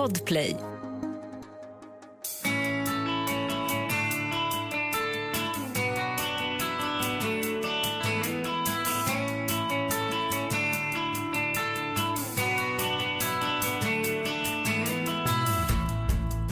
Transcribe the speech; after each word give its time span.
Podplay. 0.00 0.56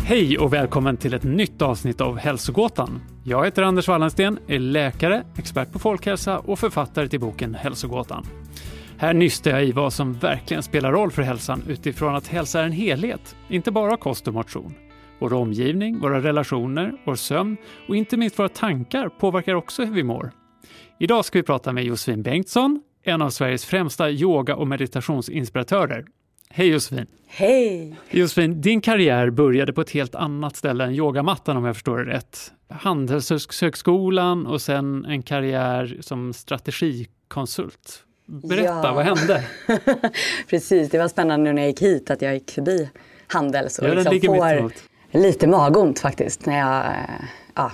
Hej 0.04 0.38
och 0.38 0.52
välkommen 0.52 0.96
till 0.96 1.14
ett 1.14 1.22
nytt 1.22 1.62
avsnitt 1.62 2.00
av 2.00 2.18
Hälsogåtan. 2.18 3.00
Jag 3.24 3.44
heter 3.44 3.62
Anders 3.62 3.88
Wallensten, 3.88 4.38
är 4.48 4.58
läkare, 4.58 5.24
expert 5.36 5.72
på 5.72 5.78
folkhälsa 5.78 6.38
och 6.38 6.58
författare 6.58 7.08
till 7.08 7.20
boken 7.20 7.54
Hälsogåtan. 7.54 8.26
Här 9.00 9.14
nystar 9.14 9.50
jag 9.50 9.64
i 9.64 9.72
vad 9.72 9.92
som 9.92 10.12
verkligen 10.12 10.62
spelar 10.62 10.92
roll 10.92 11.10
för 11.10 11.22
hälsan 11.22 11.62
utifrån 11.68 12.14
att 12.14 12.26
hälsa 12.26 12.60
är 12.60 12.64
en 12.64 12.72
helhet, 12.72 13.36
inte 13.48 13.70
bara 13.70 13.96
kost 13.96 14.28
och 14.28 14.34
motion. 14.34 14.74
Vår 15.18 15.32
omgivning, 15.32 15.98
våra 15.98 16.20
relationer, 16.20 16.92
vår 17.04 17.14
sömn 17.14 17.56
och 17.88 17.96
inte 17.96 18.16
minst 18.16 18.38
våra 18.38 18.48
tankar 18.48 19.08
påverkar 19.08 19.54
också 19.54 19.84
hur 19.84 19.92
vi 19.92 20.02
mår. 20.02 20.30
Idag 20.98 21.24
ska 21.24 21.38
vi 21.38 21.42
prata 21.42 21.72
med 21.72 21.84
Josefin 21.84 22.22
Bengtsson, 22.22 22.80
en 23.02 23.22
av 23.22 23.30
Sveriges 23.30 23.64
främsta 23.64 24.10
yoga 24.10 24.56
och 24.56 24.66
meditationsinspiratörer. 24.66 26.04
Hej 26.50 26.68
Josefin! 26.68 27.06
Hej! 27.26 27.96
Josefin, 28.10 28.60
din 28.60 28.80
karriär 28.80 29.30
började 29.30 29.72
på 29.72 29.80
ett 29.80 29.90
helt 29.90 30.14
annat 30.14 30.56
ställe 30.56 30.84
än 30.84 30.94
yogamattan 30.94 31.56
om 31.56 31.64
jag 31.64 31.76
förstår 31.76 31.98
det 31.98 32.12
rätt. 32.12 32.52
Handelshögskolan 32.68 34.46
och 34.46 34.62
sen 34.62 35.04
en 35.04 35.22
karriär 35.22 35.96
som 36.00 36.32
strategikonsult. 36.32 38.04
Berätta, 38.30 38.80
Ja. 38.82 38.92
vad 38.92 39.04
hände? 39.04 39.44
Precis, 40.48 40.90
det 40.90 40.98
var 40.98 41.08
spännande 41.08 41.44
nu 41.44 41.52
när 41.52 41.62
jag 41.62 41.68
gick 41.68 41.82
hit 41.82 42.10
att 42.10 42.22
jag 42.22 42.34
gick 42.34 42.50
förbi 42.50 42.90
Handels 43.26 43.78
och 43.78 43.88
Ja, 43.88 43.94
liksom 43.94 44.12
ligger 44.12 44.28
får 44.28 44.72
lite 45.18 45.46
magont 45.46 45.98
faktiskt 45.98 46.46
när 46.46 46.58
jag 46.58 46.94
ja, 47.54 47.72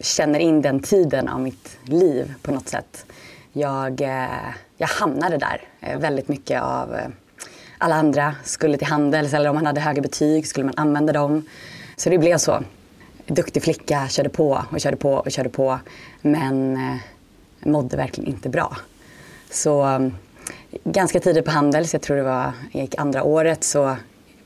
känner 0.00 0.38
in 0.38 0.62
den 0.62 0.80
tiden 0.80 1.28
av 1.28 1.40
mitt 1.40 1.78
liv 1.84 2.34
på 2.42 2.52
något 2.52 2.68
sätt. 2.68 3.06
Jag, 3.52 4.00
eh, 4.00 4.26
jag 4.76 4.88
hamnade 4.88 5.36
där 5.36 5.60
eh, 5.80 5.98
väldigt 5.98 6.28
mycket 6.28 6.62
av 6.62 6.94
eh, 6.94 7.08
alla 7.78 7.94
andra 7.94 8.34
skulle 8.44 8.78
till 8.78 8.86
Handels 8.86 9.34
eller 9.34 9.48
om 9.50 9.54
man 9.54 9.66
hade 9.66 9.80
höga 9.80 10.02
betyg 10.02 10.46
skulle 10.46 10.66
man 10.66 10.74
använda 10.76 11.12
dem. 11.12 11.46
Så 11.96 12.10
det 12.10 12.18
blev 12.18 12.38
så. 12.38 12.62
Duktig 13.26 13.62
flicka, 13.62 14.08
körde 14.08 14.28
på 14.28 14.62
och 14.70 14.80
körde 14.80 14.96
på 14.96 15.12
och 15.12 15.30
körde 15.30 15.48
på. 15.48 15.78
Men 16.22 16.78
mådde 17.60 17.96
verkligen 17.96 18.30
inte 18.30 18.48
bra. 18.48 18.76
Så 19.50 19.86
um, 19.86 20.14
ganska 20.84 21.20
tidigt 21.20 21.44
på 21.44 21.50
Handels, 21.50 21.92
jag 21.92 22.02
tror 22.02 22.16
det 22.16 22.22
var 22.22 22.52
gick 22.72 22.94
andra 22.98 23.22
året, 23.22 23.64
så 23.64 23.96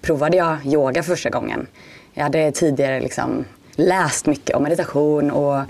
provade 0.00 0.36
jag 0.36 0.66
yoga 0.66 1.02
första 1.02 1.30
gången. 1.30 1.66
Jag 2.14 2.22
hade 2.22 2.52
tidigare 2.52 3.00
liksom 3.00 3.44
läst 3.76 4.26
mycket 4.26 4.56
om 4.56 4.62
meditation 4.62 5.30
och 5.30 5.62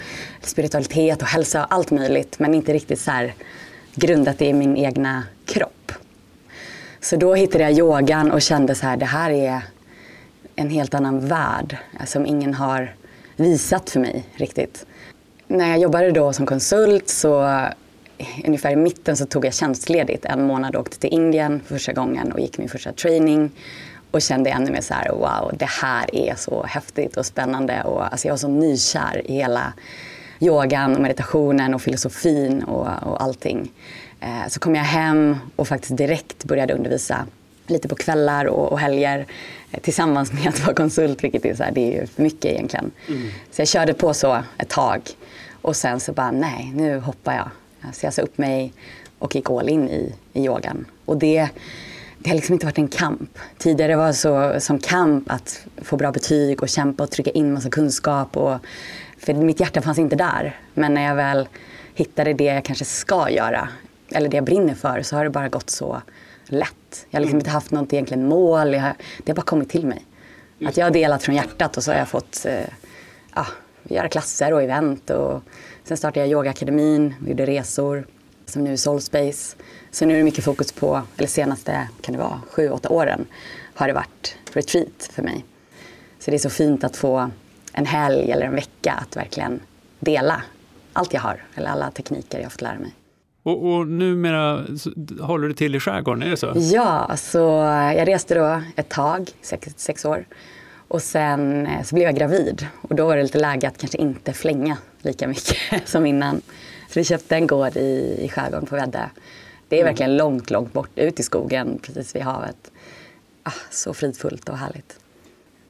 spiritualitet 0.42 1.22
och 1.22 1.28
hälsa 1.28 1.64
och 1.64 1.74
allt 1.74 1.90
möjligt 1.90 2.38
men 2.38 2.54
inte 2.54 2.72
riktigt 2.72 3.00
så 3.00 3.10
här 3.10 3.34
grundat 3.94 4.38
det 4.38 4.46
i 4.46 4.52
min 4.52 4.76
egna 4.76 5.24
kropp. 5.46 5.92
Så 7.00 7.16
då 7.16 7.34
hittade 7.34 7.64
jag 7.64 7.72
yogan 7.72 8.30
och 8.30 8.42
kände 8.42 8.74
så 8.74 8.86
här, 8.86 8.96
det 8.96 9.06
här 9.06 9.30
är 9.30 9.60
en 10.56 10.70
helt 10.70 10.94
annan 10.94 11.26
värld 11.28 11.76
eh, 12.00 12.06
som 12.06 12.26
ingen 12.26 12.54
har 12.54 12.94
visat 13.36 13.90
för 13.90 14.00
mig 14.00 14.24
riktigt. 14.34 14.86
När 15.46 15.68
jag 15.68 15.78
jobbade 15.78 16.10
då 16.10 16.32
som 16.32 16.46
konsult 16.46 17.08
så 17.08 17.64
ungefär 18.44 18.70
i 18.70 18.76
mitten 18.76 19.16
så 19.16 19.26
tog 19.26 19.44
jag 19.44 19.54
tjänstledigt 19.54 20.24
en 20.24 20.46
månad 20.46 20.76
och 20.76 20.80
åkte 20.80 20.98
till 20.98 21.12
Indien 21.12 21.60
för 21.66 21.74
första 21.74 21.92
gången 21.92 22.32
och 22.32 22.40
gick 22.40 22.58
min 22.58 22.68
första 22.68 22.92
training 22.92 23.50
och 24.10 24.22
kände 24.22 24.50
ännu 24.50 24.70
mer 24.70 24.80
så 24.80 24.94
här 24.94 25.12
wow 25.12 25.52
det 25.58 25.68
här 25.68 26.14
är 26.14 26.34
så 26.34 26.62
häftigt 26.62 27.16
och 27.16 27.26
spännande 27.26 27.82
och 27.82 28.04
alltså 28.04 28.28
jag 28.28 28.32
var 28.32 28.38
så 28.38 28.48
nykär 28.48 29.22
i 29.24 29.34
hela 29.34 29.72
yogan 30.40 30.96
och 30.96 31.02
meditationen 31.02 31.74
och 31.74 31.82
filosofin 31.82 32.62
och, 32.62 32.86
och 33.02 33.22
allting. 33.22 33.72
Eh, 34.20 34.48
så 34.48 34.60
kom 34.60 34.74
jag 34.74 34.84
hem 34.84 35.36
och 35.56 35.68
faktiskt 35.68 35.96
direkt 35.96 36.44
började 36.44 36.74
undervisa 36.74 37.26
lite 37.66 37.88
på 37.88 37.94
kvällar 37.94 38.44
och, 38.44 38.72
och 38.72 38.78
helger 38.78 39.26
eh, 39.70 39.80
tillsammans 39.80 40.32
med 40.44 40.48
att 40.48 40.60
vara 40.60 40.74
konsult, 40.74 41.24
vilket 41.24 41.44
är, 41.44 41.54
så 41.54 41.62
här, 41.62 41.72
det 41.72 41.98
är 41.98 42.06
för 42.06 42.22
mycket 42.22 42.44
egentligen. 42.52 42.90
Så 43.50 43.60
jag 43.60 43.68
körde 43.68 43.94
på 43.94 44.14
så 44.14 44.42
ett 44.58 44.68
tag 44.68 45.00
och 45.62 45.76
sen 45.76 46.00
så 46.00 46.12
bara, 46.12 46.30
nej, 46.30 46.72
nu 46.74 46.98
hoppar 46.98 47.34
jag. 47.34 47.50
Så 47.92 48.06
jag 48.06 48.14
sa 48.14 48.22
upp 48.22 48.38
mig 48.38 48.72
och 49.18 49.34
gick 49.34 49.50
all 49.50 49.68
in 49.68 49.88
i, 49.88 50.14
i 50.32 50.44
yogan. 50.44 50.86
Och 51.04 51.16
det, 51.16 51.48
det 52.18 52.30
har 52.30 52.36
liksom 52.36 52.52
inte 52.52 52.66
varit 52.66 52.78
en 52.78 52.88
kamp. 52.88 53.38
Tidigare 53.58 53.96
var 53.96 54.06
det 54.06 54.14
så 54.14 54.60
som 54.60 54.78
kamp 54.78 55.30
att 55.30 55.66
få 55.76 55.96
bra 55.96 56.12
betyg 56.12 56.62
och 56.62 56.68
kämpa 56.68 57.02
och 57.02 57.10
trycka 57.10 57.30
in 57.30 57.52
massa 57.52 57.70
kunskap. 57.70 58.36
Och, 58.36 58.58
för 59.18 59.34
mitt 59.34 59.60
hjärta 59.60 59.82
fanns 59.82 59.98
inte 59.98 60.16
där. 60.16 60.60
Men 60.74 60.94
när 60.94 61.02
jag 61.02 61.14
väl 61.14 61.48
hittade 61.94 62.32
det 62.32 62.44
jag 62.44 62.64
kanske 62.64 62.84
ska 62.84 63.30
göra, 63.30 63.68
eller 64.12 64.28
det 64.28 64.36
jag 64.36 64.44
brinner 64.44 64.74
för, 64.74 65.02
så 65.02 65.16
har 65.16 65.24
det 65.24 65.30
bara 65.30 65.48
gått 65.48 65.70
så 65.70 66.02
lätt. 66.46 67.06
Jag 67.10 67.18
har 67.18 67.20
liksom 67.20 67.38
inte 67.38 67.50
haft 67.50 67.70
något 67.70 67.92
egentligen 67.92 68.28
mål, 68.28 68.74
jag 68.74 68.82
det 69.24 69.32
har 69.32 69.36
bara 69.36 69.42
kommit 69.42 69.68
till 69.68 69.86
mig. 69.86 70.04
Att 70.64 70.76
jag 70.76 70.86
har 70.86 70.90
delat 70.90 71.22
från 71.22 71.34
hjärtat 71.34 71.76
och 71.76 71.82
så 71.82 71.90
har 71.90 71.98
jag 71.98 72.08
fått 72.08 72.46
eh, 72.46 72.68
ja, 73.34 73.46
göra 73.84 74.08
klasser 74.08 74.52
och 74.52 74.62
event. 74.62 75.10
Och 75.10 75.42
sen 75.90 75.96
startade 75.96 76.26
jag 76.26 76.30
yogaakademin, 76.30 77.14
och 77.22 77.28
gjorde 77.28 77.46
resor, 77.46 78.06
som 78.46 78.64
nu 78.64 78.72
är 78.72 78.76
Soulspace. 78.76 79.56
Så 79.90 80.06
nu 80.06 80.14
är 80.14 80.18
det 80.18 80.24
mycket 80.24 80.44
fokus 80.44 80.72
på, 80.72 81.02
eller 81.16 81.28
senaste, 81.28 81.88
kan 82.00 82.12
det 82.12 82.20
vara, 82.20 82.40
sju, 82.50 82.70
åtta 82.70 82.88
åren 82.88 83.26
har 83.74 83.88
det 83.88 83.92
varit 83.92 84.36
retreat 84.52 85.10
för 85.12 85.22
mig. 85.22 85.44
Så 86.18 86.30
det 86.30 86.36
är 86.36 86.38
så 86.38 86.50
fint 86.50 86.84
att 86.84 86.96
få 86.96 87.30
en 87.72 87.86
helg 87.86 88.30
eller 88.30 88.46
en 88.46 88.54
vecka 88.54 88.92
att 88.92 89.16
verkligen 89.16 89.60
dela 90.00 90.42
allt 90.92 91.12
jag 91.12 91.20
har, 91.20 91.44
eller 91.54 91.70
alla 91.70 91.90
tekniker 91.90 92.38
jag 92.38 92.44
har 92.44 92.50
fått 92.50 92.62
lära 92.62 92.78
mig. 92.78 92.94
Och, 93.42 93.72
och 93.72 93.86
numera 93.86 94.66
håller 95.20 95.48
du 95.48 95.54
till 95.54 95.74
i 95.74 95.80
skärgården, 95.80 96.22
är 96.22 96.30
det 96.30 96.36
så? 96.36 96.52
Ja, 96.54 97.16
så 97.16 97.38
jag 97.96 98.08
reste 98.08 98.34
då 98.34 98.62
ett 98.76 98.88
tag, 98.88 99.30
sex, 99.42 99.68
sex 99.76 100.04
år. 100.04 100.24
Och 100.90 101.02
sen 101.02 101.66
eh, 101.66 101.82
så 101.82 101.94
blev 101.94 102.06
jag 102.06 102.16
gravid. 102.16 102.66
Och 102.82 102.94
då 102.94 103.06
var 103.06 103.16
det 103.16 103.22
lite 103.22 103.38
läge 103.38 103.68
att 103.68 103.78
kanske 103.78 103.98
inte 103.98 104.32
flänga 104.32 104.76
lika 105.02 105.28
mycket 105.28 105.56
som 105.88 106.06
innan. 106.06 106.42
Så 106.88 107.00
vi 107.00 107.04
köpte 107.04 107.36
en 107.36 107.46
gård 107.46 107.76
i, 107.76 108.18
i 108.22 108.28
skärgården 108.28 108.66
på 108.66 108.76
Väddö. 108.76 109.08
Det 109.68 109.80
är 109.80 109.84
verkligen 109.84 110.16
långt, 110.16 110.50
långt 110.50 110.72
bort 110.72 110.90
ut 110.94 111.20
i 111.20 111.22
skogen 111.22 111.78
precis 111.82 112.14
vid 112.14 112.22
havet. 112.22 112.70
Ah, 113.42 113.52
så 113.70 113.94
fridfullt 113.94 114.48
och 114.48 114.56
härligt. 114.56 114.98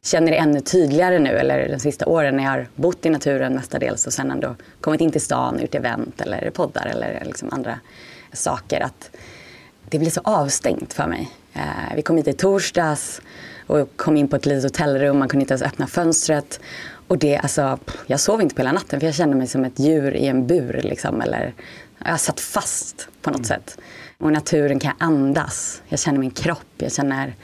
Känner 0.03 0.31
det 0.32 0.38
ännu 0.38 0.60
tydligare 0.60 1.19
nu, 1.19 1.31
eller 1.31 1.69
de 1.69 1.78
sista 1.78 2.06
åren 2.06 2.37
när 2.37 2.44
jag 2.44 2.50
har 2.50 2.66
bott 2.75 3.06
i 3.06 3.10
naturen 3.10 3.54
mestadels 3.54 4.06
och 4.06 4.12
sen 4.12 4.31
ändå 4.31 4.56
kommit 4.81 5.00
in 5.00 5.10
till 5.10 5.20
stan, 5.20 5.58
gjort 5.60 5.75
event 5.75 6.20
eller 6.20 6.50
poddar 6.50 6.87
eller 6.87 7.22
liksom 7.25 7.48
andra 7.52 7.81
saker. 8.32 8.81
Att 8.81 9.10
det 9.88 9.98
blir 9.98 10.10
så 10.10 10.20
avstängt 10.25 10.92
för 10.92 11.06
mig. 11.06 11.31
Eh, 11.52 11.94
vi 11.97 12.02
kom 12.02 12.16
hit 12.16 12.28
i 12.28 12.32
torsdags 12.32 13.20
och 13.70 13.97
kom 13.97 14.16
in 14.16 14.28
på 14.28 14.36
ett 14.36 14.47
litet 14.47 14.64
hotellrum, 14.64 15.19
man 15.19 15.28
kunde 15.28 15.42
inte 15.42 15.54
ens 15.54 15.62
öppna 15.62 15.86
fönstret. 15.86 16.60
Och 17.08 17.19
det, 17.19 17.36
alltså, 17.36 17.78
jag 18.06 18.20
sov 18.20 18.42
inte 18.42 18.54
på 18.54 18.60
hela 18.60 18.72
natten 18.72 19.00
för 19.00 19.06
jag 19.06 19.14
kände 19.14 19.36
mig 19.36 19.47
som 19.47 19.64
ett 19.64 19.78
djur 19.78 20.14
i 20.14 20.26
en 20.26 20.47
bur. 20.47 20.81
Liksom, 20.84 21.20
eller, 21.20 21.54
jag 22.04 22.20
satt 22.20 22.41
fast 22.41 23.08
på 23.22 23.31
något 23.31 23.47
sätt. 23.47 23.78
Och 24.19 24.32
naturen 24.32 24.78
kan 24.78 24.92
jag 24.98 25.06
andas. 25.06 25.82
Jag 25.88 26.00
känner 26.00 26.19
min 26.19 26.31
kropp, 26.31 26.75
jag 26.78 26.92
känner 26.92 27.34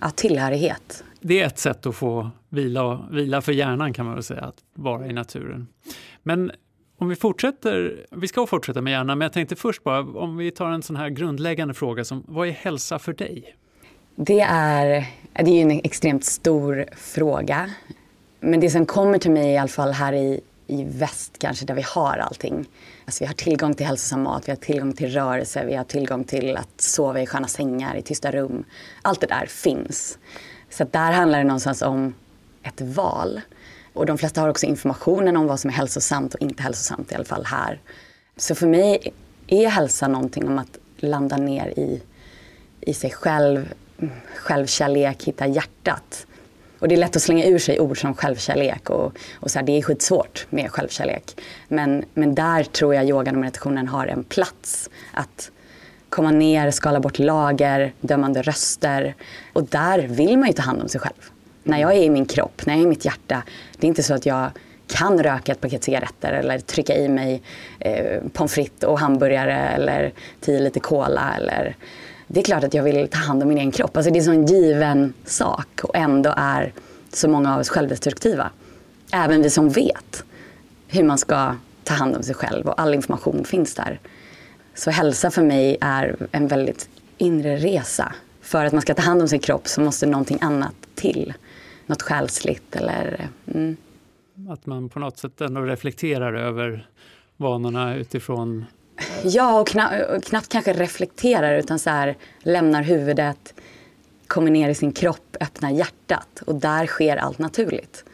ja, 0.00 0.10
tillhörighet. 0.10 1.04
Det 1.20 1.42
är 1.42 1.46
ett 1.46 1.58
sätt 1.58 1.86
att 1.86 1.96
få 1.96 2.30
vila, 2.48 3.08
vila 3.10 3.40
för 3.40 3.52
hjärnan 3.52 3.92
kan 3.92 4.06
man 4.06 4.14
väl 4.14 4.24
säga, 4.24 4.40
att 4.40 4.58
vara 4.74 5.06
i 5.06 5.12
naturen. 5.12 5.66
Men 6.22 6.52
om 6.98 7.08
vi 7.08 7.16
fortsätter, 7.16 8.06
vi 8.10 8.28
ska 8.28 8.46
fortsätta 8.46 8.80
med 8.80 8.90
hjärnan, 8.90 9.18
men 9.18 9.26
jag 9.26 9.32
tänkte 9.32 9.56
först 9.56 9.84
bara, 9.84 10.00
om 10.00 10.36
vi 10.36 10.50
tar 10.50 10.70
en 10.70 10.82
sån 10.82 10.96
här 10.96 11.08
grundläggande 11.08 11.74
fråga 11.74 12.04
som, 12.04 12.24
vad 12.28 12.48
är 12.48 12.52
hälsa 12.52 12.98
för 12.98 13.12
dig? 13.12 13.56
Det 14.16 14.40
är, 14.40 15.06
det 15.32 15.50
är 15.50 15.54
ju 15.54 15.60
en 15.60 15.80
extremt 15.84 16.24
stor 16.24 16.86
fråga. 16.96 17.70
Men 18.40 18.60
det 18.60 18.70
som 18.70 18.86
kommer 18.86 19.18
till 19.18 19.30
mig 19.30 19.52
i 19.52 19.58
alla 19.58 19.68
fall 19.68 19.92
här 19.92 20.12
i, 20.12 20.40
i 20.66 20.84
väst 20.84 21.38
kanske 21.38 21.66
där 21.66 21.74
vi 21.74 21.82
har 21.82 22.18
allting. 22.18 22.68
Alltså 23.04 23.24
vi 23.24 23.26
har 23.26 23.34
tillgång 23.34 23.74
till 23.74 23.86
hälsosam 23.86 24.22
mat, 24.22 24.48
vi 24.48 24.52
har 24.52 24.56
tillgång 24.56 24.92
till 24.92 25.12
rörelse, 25.12 25.64
vi 25.66 25.74
har 25.74 25.84
tillgång 25.84 26.24
till 26.24 26.56
att 26.56 26.80
sova 26.80 27.20
i 27.20 27.26
sköna 27.26 27.48
sängar, 27.48 27.96
i 27.96 28.02
tysta 28.02 28.30
rum. 28.30 28.64
Allt 29.02 29.20
det 29.20 29.26
där 29.26 29.46
finns. 29.46 30.18
Så 30.70 30.84
där 30.90 31.12
handlar 31.12 31.38
det 31.38 31.44
någonstans 31.44 31.82
om 31.82 32.14
ett 32.62 32.80
val. 32.80 33.40
Och 33.92 34.06
de 34.06 34.18
flesta 34.18 34.40
har 34.40 34.48
också 34.48 34.66
informationen 34.66 35.36
om 35.36 35.46
vad 35.46 35.60
som 35.60 35.70
är 35.70 35.74
hälsosamt 35.74 36.34
och 36.34 36.40
inte 36.40 36.62
hälsosamt, 36.62 37.12
i 37.12 37.14
alla 37.14 37.24
fall 37.24 37.44
här. 37.44 37.80
Så 38.36 38.54
för 38.54 38.66
mig 38.66 39.12
är 39.46 39.68
hälsa 39.68 40.08
någonting 40.08 40.48
om 40.48 40.58
att 40.58 40.78
landa 40.96 41.36
ner 41.36 41.66
i, 41.66 42.02
i 42.80 42.94
sig 42.94 43.10
själv, 43.10 43.74
självkärlek, 44.36 45.24
hitta 45.24 45.46
hjärtat. 45.46 46.26
Och 46.78 46.88
det 46.88 46.94
är 46.94 46.96
lätt 46.96 47.16
att 47.16 47.22
slänga 47.22 47.46
ur 47.46 47.58
sig 47.58 47.80
ord 47.80 48.00
som 48.00 48.14
självkärlek 48.14 48.90
och, 48.90 49.12
och 49.34 49.50
så 49.50 49.58
här, 49.58 49.66
det 49.66 49.78
är 49.78 49.82
skitsvårt 49.82 50.46
med 50.50 50.70
självkärlek. 50.70 51.40
Men, 51.68 52.04
men 52.14 52.34
där 52.34 52.64
tror 52.64 52.94
jag 52.94 53.08
yogan 53.08 53.34
och 53.34 53.40
meditationen 53.40 53.88
har 53.88 54.06
en 54.06 54.24
plats. 54.24 54.90
Att 55.12 55.50
komma 56.08 56.30
ner, 56.30 56.70
skala 56.70 57.00
bort 57.00 57.18
lager, 57.18 57.92
dömande 58.00 58.42
röster. 58.42 59.14
Och 59.52 59.64
där 59.64 59.98
vill 59.98 60.38
man 60.38 60.48
ju 60.48 60.52
ta 60.52 60.62
hand 60.62 60.82
om 60.82 60.88
sig 60.88 61.00
själv. 61.00 61.30
När 61.62 61.80
jag 61.80 61.92
är 61.92 62.02
i 62.02 62.10
min 62.10 62.26
kropp, 62.26 62.66
när 62.66 62.74
jag 62.74 62.80
är 62.80 62.86
i 62.86 62.88
mitt 62.88 63.04
hjärta, 63.04 63.42
det 63.78 63.86
är 63.86 63.88
inte 63.88 64.02
så 64.02 64.14
att 64.14 64.26
jag 64.26 64.50
kan 64.86 65.22
röka 65.22 65.52
ett 65.52 65.60
paket 65.60 65.84
cigaretter 65.84 66.32
eller 66.32 66.58
trycka 66.58 66.96
i 66.96 67.08
mig 67.08 67.42
eh, 67.78 68.22
pommes 68.32 68.52
frites 68.52 68.88
och 68.88 68.98
hamburgare 68.98 69.68
eller 69.68 70.12
tio 70.40 70.60
liter 70.60 70.80
cola. 70.80 71.34
Eller... 71.36 71.76
Det 72.26 72.40
är 72.40 72.44
klart 72.44 72.64
att 72.64 72.74
jag 72.74 72.82
vill 72.82 73.08
ta 73.08 73.18
hand 73.18 73.42
om 73.42 73.48
min 73.48 73.58
egen 73.58 73.72
kropp. 73.72 73.96
Alltså 73.96 74.12
det 74.12 74.18
är 74.18 74.20
en 74.20 74.24
sån 74.24 74.46
given 74.46 75.12
sak 75.24 75.80
och 75.82 75.96
ändå 75.96 76.34
är 76.36 76.72
så 77.12 77.28
många 77.28 77.54
av 77.54 77.60
oss 77.60 77.68
självdestruktiva. 77.68 78.50
Även 79.12 79.42
vi 79.42 79.50
som 79.50 79.68
vet 79.68 80.24
hur 80.88 81.04
man 81.04 81.18
ska 81.18 81.56
ta 81.84 81.94
hand 81.94 82.16
om 82.16 82.22
sig 82.22 82.34
själv 82.34 82.66
och 82.66 82.80
all 82.80 82.94
information 82.94 83.44
finns 83.44 83.74
där. 83.74 84.00
Så 84.74 84.90
hälsa 84.90 85.30
för 85.30 85.42
mig 85.42 85.76
är 85.80 86.16
en 86.32 86.48
väldigt 86.48 86.88
inre 87.18 87.56
resa. 87.56 88.14
För 88.40 88.64
att 88.64 88.72
man 88.72 88.82
ska 88.82 88.94
ta 88.94 89.02
hand 89.02 89.22
om 89.22 89.28
sin 89.28 89.40
kropp 89.40 89.68
så 89.68 89.80
måste 89.80 90.06
någonting 90.06 90.38
annat 90.40 90.74
till. 90.94 91.34
Något 91.86 92.02
själsligt 92.02 92.76
eller... 92.76 93.28
Mm. 93.54 93.76
Att 94.50 94.66
man 94.66 94.88
på 94.88 94.98
något 94.98 95.18
sätt 95.18 95.40
ändå 95.40 95.60
reflekterar 95.60 96.34
över 96.34 96.88
vanorna 97.36 97.94
utifrån... 97.96 98.64
Ja, 99.26 99.60
och, 99.60 99.68
kna 99.68 99.90
och 100.16 100.24
knappt 100.24 100.48
kanske 100.48 100.72
reflekterar 100.72 101.58
utan 101.58 101.78
så 101.78 101.90
här, 101.90 102.16
lämnar 102.42 102.82
huvudet, 102.82 103.54
kommer 104.26 104.50
ner 104.50 104.68
i 104.68 104.74
sin 104.74 104.92
kropp, 104.92 105.36
öppnar 105.40 105.70
hjärtat 105.70 106.42
och 106.46 106.54
där 106.54 106.86
sker 106.86 107.16
allt 107.16 107.38
naturligt. 107.38 108.04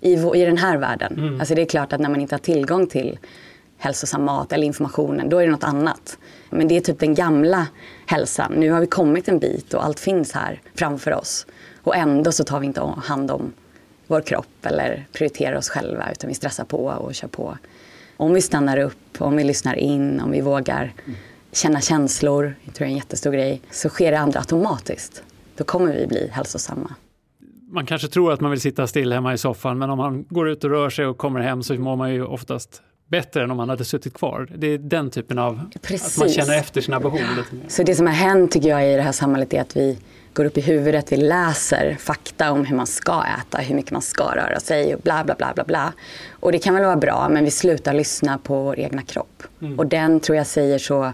I, 0.00 0.12
i 0.12 0.44
den 0.44 0.58
här 0.58 0.76
världen. 0.76 1.12
Mm. 1.18 1.40
Alltså 1.40 1.54
det 1.54 1.62
är 1.62 1.66
klart 1.66 1.92
att 1.92 2.00
när 2.00 2.08
man 2.08 2.20
inte 2.20 2.34
har 2.34 2.40
tillgång 2.40 2.86
till 2.86 3.18
hälsosam 3.78 4.24
mat 4.24 4.52
eller 4.52 4.66
informationen, 4.66 5.28
då 5.28 5.38
är 5.38 5.46
det 5.46 5.52
något 5.52 5.64
annat. 5.64 6.18
Men 6.50 6.68
det 6.68 6.76
är 6.76 6.80
typ 6.80 6.98
den 6.98 7.14
gamla 7.14 7.66
hälsan. 8.06 8.52
Nu 8.52 8.70
har 8.70 8.80
vi 8.80 8.86
kommit 8.86 9.28
en 9.28 9.38
bit 9.38 9.74
och 9.74 9.84
allt 9.84 10.00
finns 10.00 10.32
här 10.32 10.60
framför 10.74 11.14
oss. 11.14 11.46
Och 11.82 11.96
ändå 11.96 12.32
så 12.32 12.44
tar 12.44 12.60
vi 12.60 12.66
inte 12.66 12.80
hand 12.80 13.30
om 13.30 13.52
vår 14.06 14.20
kropp 14.20 14.66
eller 14.66 15.06
prioriterar 15.12 15.56
oss 15.56 15.68
själva 15.68 16.10
utan 16.12 16.28
vi 16.28 16.34
stressar 16.34 16.64
på 16.64 16.84
och 16.84 17.14
kör 17.14 17.28
på. 17.28 17.58
Om 18.22 18.34
vi 18.34 18.40
stannar 18.40 18.78
upp, 18.78 18.98
om 19.18 19.36
vi 19.36 19.44
lyssnar 19.44 19.74
in, 19.74 20.20
om 20.20 20.30
vi 20.30 20.40
vågar 20.40 20.92
känna 21.52 21.80
känslor, 21.80 22.54
jag 22.64 22.74
tror 22.74 22.84
det 22.84 22.88
är 22.88 22.92
en 22.92 22.96
jättestor 22.96 23.32
grej, 23.32 23.60
så 23.70 23.88
sker 23.88 24.10
det 24.10 24.18
andra 24.18 24.40
automatiskt. 24.40 25.22
Då 25.56 25.64
kommer 25.64 25.94
vi 25.94 26.06
bli 26.06 26.28
hälsosamma. 26.32 26.94
Man 27.70 27.86
kanske 27.86 28.08
tror 28.08 28.32
att 28.32 28.40
man 28.40 28.50
vill 28.50 28.60
sitta 28.60 28.86
still 28.86 29.12
hemma 29.12 29.34
i 29.34 29.38
soffan 29.38 29.78
men 29.78 29.90
om 29.90 29.98
man 29.98 30.24
går 30.28 30.48
ut 30.48 30.64
och 30.64 30.70
rör 30.70 30.90
sig 30.90 31.06
och 31.06 31.18
kommer 31.18 31.40
hem 31.40 31.62
så 31.62 31.74
mår 31.74 31.96
man 31.96 32.14
ju 32.14 32.24
oftast 32.24 32.82
bättre 33.06 33.42
än 33.44 33.50
om 33.50 33.56
man 33.56 33.68
hade 33.68 33.84
suttit 33.84 34.14
kvar. 34.14 34.48
Det 34.56 34.66
är 34.66 34.78
den 34.78 35.10
typen 35.10 35.38
av, 35.38 35.60
Precis. 35.82 36.18
att 36.18 36.24
man 36.24 36.28
känner 36.28 36.58
efter 36.58 36.80
sina 36.80 37.00
behov. 37.00 37.20
Så 37.68 37.82
det 37.82 37.94
som 37.94 38.06
har 38.06 38.14
hänt 38.14 38.50
tycker 38.50 38.68
jag 38.68 38.92
i 38.92 38.96
det 38.96 39.02
här 39.02 39.12
samhället 39.12 39.54
är 39.54 39.60
att 39.60 39.76
vi 39.76 39.98
går 40.34 40.44
upp 40.44 40.58
i 40.58 40.60
huvudet, 40.60 41.12
vi 41.12 41.16
läser 41.16 41.96
fakta 42.00 42.52
om 42.52 42.64
hur 42.64 42.76
man 42.76 42.86
ska 42.86 43.24
äta, 43.40 43.58
hur 43.58 43.74
mycket 43.74 43.92
man 43.92 44.02
ska 44.02 44.24
röra 44.24 44.60
sig 44.60 44.94
och 44.94 45.00
bla 45.00 45.24
bla 45.24 45.34
bla 45.34 45.52
bla 45.54 45.64
bla. 45.64 45.92
Och 46.30 46.52
det 46.52 46.58
kan 46.58 46.74
väl 46.74 46.84
vara 46.84 46.96
bra 46.96 47.28
men 47.28 47.44
vi 47.44 47.50
slutar 47.50 47.92
lyssna 47.92 48.38
på 48.38 48.62
vår 48.62 48.78
egna 48.78 49.02
kropp. 49.02 49.42
Mm. 49.62 49.78
Och 49.78 49.86
den 49.86 50.20
tror 50.20 50.36
jag 50.36 50.46
säger 50.46 50.78
så 50.78 51.12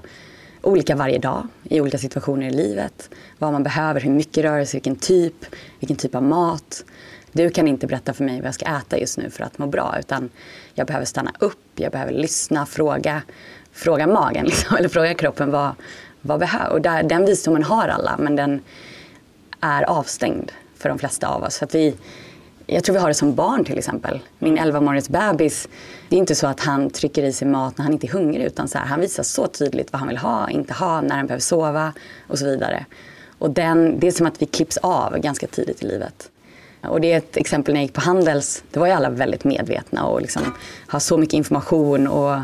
olika 0.63 0.97
varje 0.97 1.19
dag 1.19 1.47
i 1.65 1.81
olika 1.81 1.99
situationer 1.99 2.47
i 2.47 2.51
livet. 2.51 3.11
Vad 3.39 3.53
man 3.53 3.63
behöver, 3.63 4.01
hur 4.01 4.11
mycket 4.11 4.45
rörelse, 4.45 4.77
vilken 4.77 4.97
typ, 4.97 5.35
vilken 5.81 5.97
typ 5.97 6.15
av 6.15 6.23
mat. 6.23 6.85
Du 7.33 7.51
kan 7.51 7.69
inte 7.69 7.87
berätta 7.87 8.13
för 8.13 8.25
mig 8.25 8.37
vad 8.37 8.47
jag 8.47 8.55
ska 8.55 8.67
äta 8.67 8.99
just 8.99 9.19
nu 9.19 9.31
för 9.31 9.45
att 9.45 9.59
må 9.59 9.67
bra 9.67 9.97
utan 9.99 10.31
jag 10.75 10.87
behöver 10.87 11.07
stanna 11.07 11.33
upp, 11.39 11.59
jag 11.75 11.93
behöver 11.93 12.13
lyssna, 12.13 12.67
fråga, 12.67 13.23
fråga 13.73 14.07
magen 14.07 14.45
liksom, 14.47 14.77
eller 14.77 14.89
fråga 14.89 15.15
kroppen 15.15 15.51
vad, 15.51 15.73
vad 16.21 16.41
behöver. 16.41 16.73
Och 16.73 16.81
där, 16.81 17.03
den 17.03 17.27
visdomen 17.27 17.63
har 17.63 17.89
alla 17.89 18.17
men 18.19 18.37
den 18.37 18.61
är 19.61 19.83
avstängd 19.83 20.53
för 20.77 20.89
de 20.89 20.99
flesta 20.99 21.29
av 21.29 21.43
oss. 21.43 21.63
Att 21.63 21.75
vi, 21.75 21.95
jag 22.67 22.85
tror 22.85 22.95
vi 22.95 23.01
har 23.01 23.09
det 23.09 23.15
som 23.15 23.35
barn 23.35 23.65
till 23.65 23.79
exempel. 23.79 24.21
Min 24.39 24.59
11 24.59 24.81
månaders 24.81 25.09
bebis, 25.09 25.69
det 26.09 26.17
är 26.17 26.19
inte 26.19 26.35
så 26.35 26.47
att 26.47 26.61
han 26.61 26.91
trycker 26.91 27.23
i 27.23 27.33
sig 27.33 27.49
mat 27.49 27.79
när 27.79 27.85
han 27.85 27.93
inte 27.93 28.07
är 28.07 28.13
hungrig 28.13 28.45
utan 28.45 28.69
så 28.69 28.79
här, 28.79 28.87
han 28.87 29.01
visar 29.01 29.23
så 29.23 29.47
tydligt 29.47 29.93
vad 29.93 30.01
han 30.01 30.09
vill 30.09 30.19
ha, 30.19 30.51
inte 30.51 30.75
ha, 30.75 31.01
när 31.01 31.17
han 31.17 31.27
behöver 31.27 31.43
sova 31.43 31.93
och 32.27 32.39
så 32.39 32.45
vidare. 32.45 32.87
Och 33.39 33.51
den, 33.51 34.01
det 34.01 34.07
är 34.07 34.13
som 34.13 34.27
att 34.27 34.43
vi 34.43 34.47
klipps 34.47 34.77
av 34.77 35.19
ganska 35.19 35.47
tidigt 35.47 35.83
i 35.83 35.87
livet. 35.87 36.31
Och 36.83 37.01
det 37.01 37.13
är 37.13 37.19
ett 37.19 37.37
exempel 37.37 37.75
när 37.75 37.81
jag 37.81 37.85
gick 37.85 37.95
på 37.95 38.01
Handels. 38.01 38.65
Då 38.71 38.81
var 38.81 38.87
ju 38.87 38.93
alla 38.93 39.11
väldigt 39.11 39.45
medvetna 39.45 40.05
och 40.05 40.21
liksom 40.21 40.43
har 40.87 40.99
så 40.99 41.19
mycket 41.19 41.35
information 41.35 42.07
och 42.07 42.41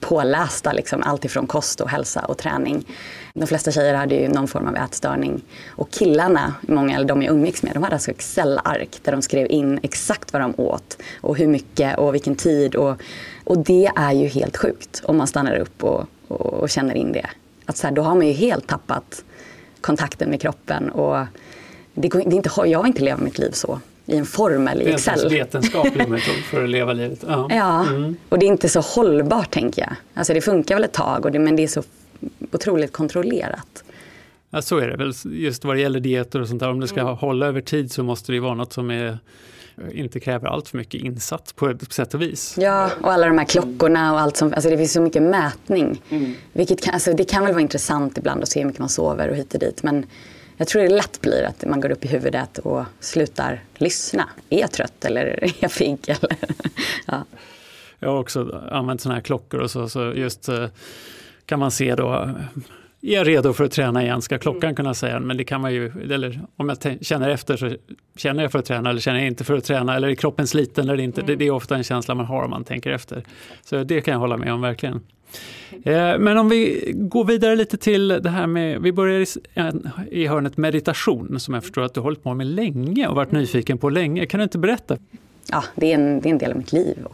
pålästa. 0.00 0.72
Liksom, 0.72 1.02
allt 1.02 1.24
ifrån 1.24 1.46
kost 1.46 1.80
och 1.80 1.88
hälsa 1.88 2.20
och 2.20 2.38
träning. 2.38 2.86
De 3.34 3.46
flesta 3.46 3.70
tjejer 3.70 3.94
hade 3.94 4.14
ju 4.14 4.28
någon 4.28 4.48
form 4.48 4.66
av 4.66 4.76
ätstörning. 4.76 5.42
Och 5.68 5.90
killarna, 5.90 6.54
många 6.60 6.96
eller 6.96 7.06
de 7.06 7.22
jag 7.22 7.34
umgicks 7.34 7.62
med, 7.62 7.74
de 7.74 7.82
hade 7.82 7.94
alltså 7.94 8.10
Excel-ark 8.10 9.00
där 9.02 9.12
de 9.12 9.22
skrev 9.22 9.46
in 9.50 9.80
exakt 9.82 10.32
vad 10.32 10.42
de 10.42 10.54
åt 10.56 10.98
och 11.20 11.36
hur 11.36 11.46
mycket 11.46 11.98
och 11.98 12.14
vilken 12.14 12.36
tid. 12.36 12.74
Och, 12.74 13.02
och 13.44 13.58
det 13.58 13.90
är 13.96 14.12
ju 14.12 14.26
helt 14.26 14.56
sjukt 14.56 15.02
om 15.04 15.16
man 15.16 15.26
stannar 15.26 15.58
upp 15.58 15.84
och, 15.84 16.06
och, 16.28 16.46
och 16.46 16.70
känner 16.70 16.94
in 16.94 17.12
det. 17.12 17.26
Att 17.66 17.76
så 17.76 17.86
här, 17.86 17.94
då 17.94 18.02
har 18.02 18.14
man 18.14 18.26
ju 18.26 18.32
helt 18.32 18.66
tappat 18.66 19.24
kontakten 19.80 20.30
med 20.30 20.40
kroppen. 20.40 20.90
Och 20.90 21.26
det, 21.94 22.08
det 22.08 22.36
inte, 22.36 22.50
jag 22.66 22.78
har 22.78 22.86
inte 22.86 23.02
levt 23.02 23.20
mitt 23.20 23.38
liv 23.38 23.50
så 23.50 23.80
i 24.06 24.16
en 24.16 24.26
formel 24.26 24.82
i 24.82 24.92
Excel. 24.92 25.18
Det 25.18 25.22
är 25.22 25.24
en 25.24 25.30
vetenskaplig 25.30 26.08
metod 26.08 26.34
för 26.50 26.64
att 26.64 26.70
leva 26.70 26.92
livet. 26.92 27.24
Ja, 27.28 27.46
ja 27.50 27.86
mm. 27.86 28.16
och 28.28 28.38
det 28.38 28.46
är 28.46 28.48
inte 28.48 28.68
så 28.68 28.80
hållbart 28.80 29.50
tänker 29.50 29.82
jag. 29.82 29.92
Alltså 30.14 30.34
det 30.34 30.40
funkar 30.40 30.74
väl 30.74 30.84
ett 30.84 30.92
tag, 30.92 31.24
och 31.24 31.32
det, 31.32 31.38
men 31.38 31.56
det 31.56 31.62
är 31.62 31.68
så 31.68 31.82
otroligt 32.52 32.92
kontrollerat. 32.92 33.84
Ja, 34.50 34.62
så 34.62 34.78
är 34.78 34.88
det 34.88 34.96
väl. 34.96 35.12
Just 35.24 35.64
vad 35.64 35.76
det 35.76 35.80
gäller 35.80 36.00
dieter 36.00 36.40
och 36.40 36.48
sånt 36.48 36.60
där. 36.60 36.70
Om 36.70 36.80
det 36.80 36.88
ska 36.88 37.00
mm. 37.00 37.16
hålla 37.16 37.46
över 37.46 37.60
tid 37.60 37.92
så 37.92 38.02
måste 38.02 38.32
det 38.32 38.40
vara 38.40 38.54
något 38.54 38.72
som 38.72 38.90
är, 38.90 39.18
inte 39.92 40.20
kräver 40.20 40.48
allt 40.48 40.68
för 40.68 40.78
mycket 40.78 41.00
insats 41.00 41.52
på 41.52 41.68
ett 41.68 41.92
sätt 41.92 42.14
och 42.14 42.22
vis. 42.22 42.54
Ja, 42.58 42.90
och 43.00 43.12
alla 43.12 43.26
de 43.26 43.38
här 43.38 43.44
klockorna 43.44 44.12
och 44.12 44.20
allt 44.20 44.36
som, 44.36 44.54
alltså 44.54 44.70
det 44.70 44.78
finns 44.78 44.92
så 44.92 45.00
mycket 45.00 45.22
mätning. 45.22 46.02
Mm. 46.10 46.34
Vilket 46.52 46.84
kan, 46.84 46.94
alltså 46.94 47.12
det 47.12 47.24
kan 47.24 47.44
väl 47.44 47.52
vara 47.52 47.62
intressant 47.62 48.18
ibland 48.18 48.42
att 48.42 48.48
se 48.48 48.60
hur 48.60 48.66
mycket 48.66 48.80
man 48.80 48.88
sover 48.88 49.28
och 49.28 49.36
hit 49.36 49.54
och 49.54 49.60
dit. 49.60 49.82
Men 49.82 50.06
jag 50.62 50.68
tror 50.68 50.82
det 50.82 50.88
lätt 50.88 51.20
blir 51.20 51.42
att 51.42 51.64
man 51.64 51.80
går 51.80 51.90
upp 51.90 52.04
i 52.04 52.08
huvudet 52.08 52.58
och 52.58 52.84
slutar 53.00 53.62
lyssna. 53.74 54.28
Är 54.50 54.60
jag 54.60 54.72
trött 54.72 55.04
eller 55.04 55.26
är 55.44 55.52
jag 55.60 55.74
pigg? 55.74 56.08
Eller? 56.08 56.36
ja. 57.06 57.24
Jag 57.98 58.08
har 58.08 58.18
också 58.18 58.62
använt 58.70 59.00
sådana 59.00 59.14
här 59.14 59.22
klockor 59.22 59.60
och 59.60 59.70
så, 59.70 59.88
så 59.88 60.12
just 60.16 60.48
eh, 60.48 60.66
kan 61.46 61.58
man 61.58 61.70
se 61.70 61.94
då 61.94 62.30
är 63.02 63.14
jag 63.14 63.28
redo 63.28 63.52
för 63.52 63.64
att 63.64 63.72
träna 63.72 64.02
igen? 64.02 64.22
Ska 64.22 64.38
klockan 64.38 64.62
mm. 64.62 64.74
kunna 64.74 64.94
säga. 64.94 65.20
Men 65.20 65.36
det 65.36 65.44
kan 65.44 65.60
man 65.60 65.74
ju, 65.74 65.92
eller 66.10 66.40
om 66.56 66.68
jag 66.68 66.98
känner 67.00 67.28
efter 67.28 67.56
så 67.56 67.76
känner 68.16 68.42
jag 68.42 68.52
för 68.52 68.58
att 68.58 68.64
träna 68.64 68.90
eller 68.90 69.00
känner 69.00 69.18
jag 69.18 69.26
inte 69.26 69.44
för 69.44 69.56
att 69.56 69.64
träna. 69.64 69.96
Eller 69.96 70.08
är 70.08 70.14
kroppen 70.14 70.46
sliten 70.46 70.88
eller 70.88 71.02
inte? 71.02 71.20
Mm. 71.20 71.26
Det, 71.26 71.36
det, 71.36 71.46
är 71.46 71.50
ofta 71.50 71.76
en 71.76 71.84
känsla 71.84 72.14
man 72.14 72.26
har 72.26 72.42
om 72.42 72.50
man 72.50 72.64
tänker 72.64 72.90
efter. 72.90 73.24
Så 73.64 73.84
det 73.84 74.00
kan 74.00 74.12
jag 74.12 74.18
hålla 74.18 74.36
med 74.36 74.52
om 74.52 74.60
verkligen. 74.60 75.00
Eh, 75.84 76.18
men 76.18 76.38
om 76.38 76.48
vi 76.48 76.92
går 76.94 77.24
vidare 77.24 77.56
lite 77.56 77.76
till 77.76 78.08
det 78.08 78.30
här 78.30 78.46
med, 78.46 78.82
vi 78.82 78.92
börjar 78.92 79.26
i, 80.10 80.26
hörnet 80.26 80.56
meditation 80.56 81.40
som 81.40 81.54
jag 81.54 81.62
förstår 81.62 81.82
att 81.82 81.94
du 81.94 82.00
har 82.00 82.04
hållit 82.04 82.22
på 82.22 82.34
med 82.34 82.46
länge 82.46 83.08
och 83.08 83.16
varit 83.16 83.32
nyfiken 83.32 83.78
på 83.78 83.90
länge. 83.90 84.26
Kan 84.26 84.38
du 84.38 84.44
inte 84.44 84.58
berätta? 84.58 84.98
Ja, 85.50 85.64
det 85.74 85.92
är 85.92 85.94
en, 85.94 86.20
det 86.20 86.28
är 86.28 86.30
en 86.30 86.38
del 86.38 86.50
av 86.50 86.56
mitt 86.56 86.72
liv. 86.72 87.06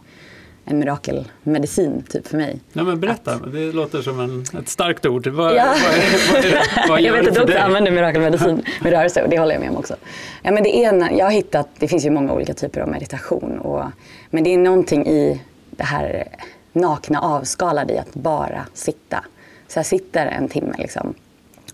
En 0.65 0.79
mirakelmedicin 0.79 2.03
typ 2.09 2.27
för 2.27 2.37
mig. 2.37 2.59
Ja, 2.73 2.83
men 2.83 2.99
berätta, 2.99 3.31
att... 3.31 3.53
det 3.53 3.71
låter 3.71 4.01
som 4.01 4.19
en, 4.19 4.45
ett 4.59 4.69
starkt 4.69 5.05
ord. 5.05 5.27
Vad, 5.27 5.55
ja. 5.55 5.75
vad, 5.83 5.93
är, 5.93 6.33
vad, 6.33 6.45
är 6.45 6.89
vad 6.89 7.01
jag 7.01 7.13
vet 7.13 7.27
att 7.27 7.35
du 7.35 7.41
också 7.41 7.57
använder 7.57 7.91
mirakelmedicin 7.91 8.63
med 8.81 8.91
rörelse 8.91 9.23
och 9.23 9.29
det 9.29 9.39
håller 9.39 9.53
jag 9.53 9.61
med 9.61 9.69
om 9.69 9.77
också. 9.77 9.95
Ja, 10.43 10.51
men 10.51 10.63
det, 10.63 10.69
ena, 10.69 11.11
jag 11.11 11.25
har 11.25 11.31
hittat, 11.31 11.69
det 11.79 11.87
finns 11.87 12.05
ju 12.05 12.09
många 12.09 12.33
olika 12.33 12.53
typer 12.53 12.81
av 12.81 12.87
meditation. 12.87 13.59
Och, 13.59 13.83
men 14.29 14.43
det 14.43 14.53
är 14.53 14.57
någonting 14.57 15.07
i 15.07 15.41
det 15.69 15.83
här 15.83 16.27
nakna 16.73 17.21
avskalade 17.21 17.93
i 17.93 17.97
att 17.97 18.13
bara 18.13 18.67
sitta. 18.73 19.25
Så 19.67 19.79
jag 19.79 19.85
sitter 19.85 20.25
en 20.25 20.47
timme 20.47 20.75
liksom 20.77 21.13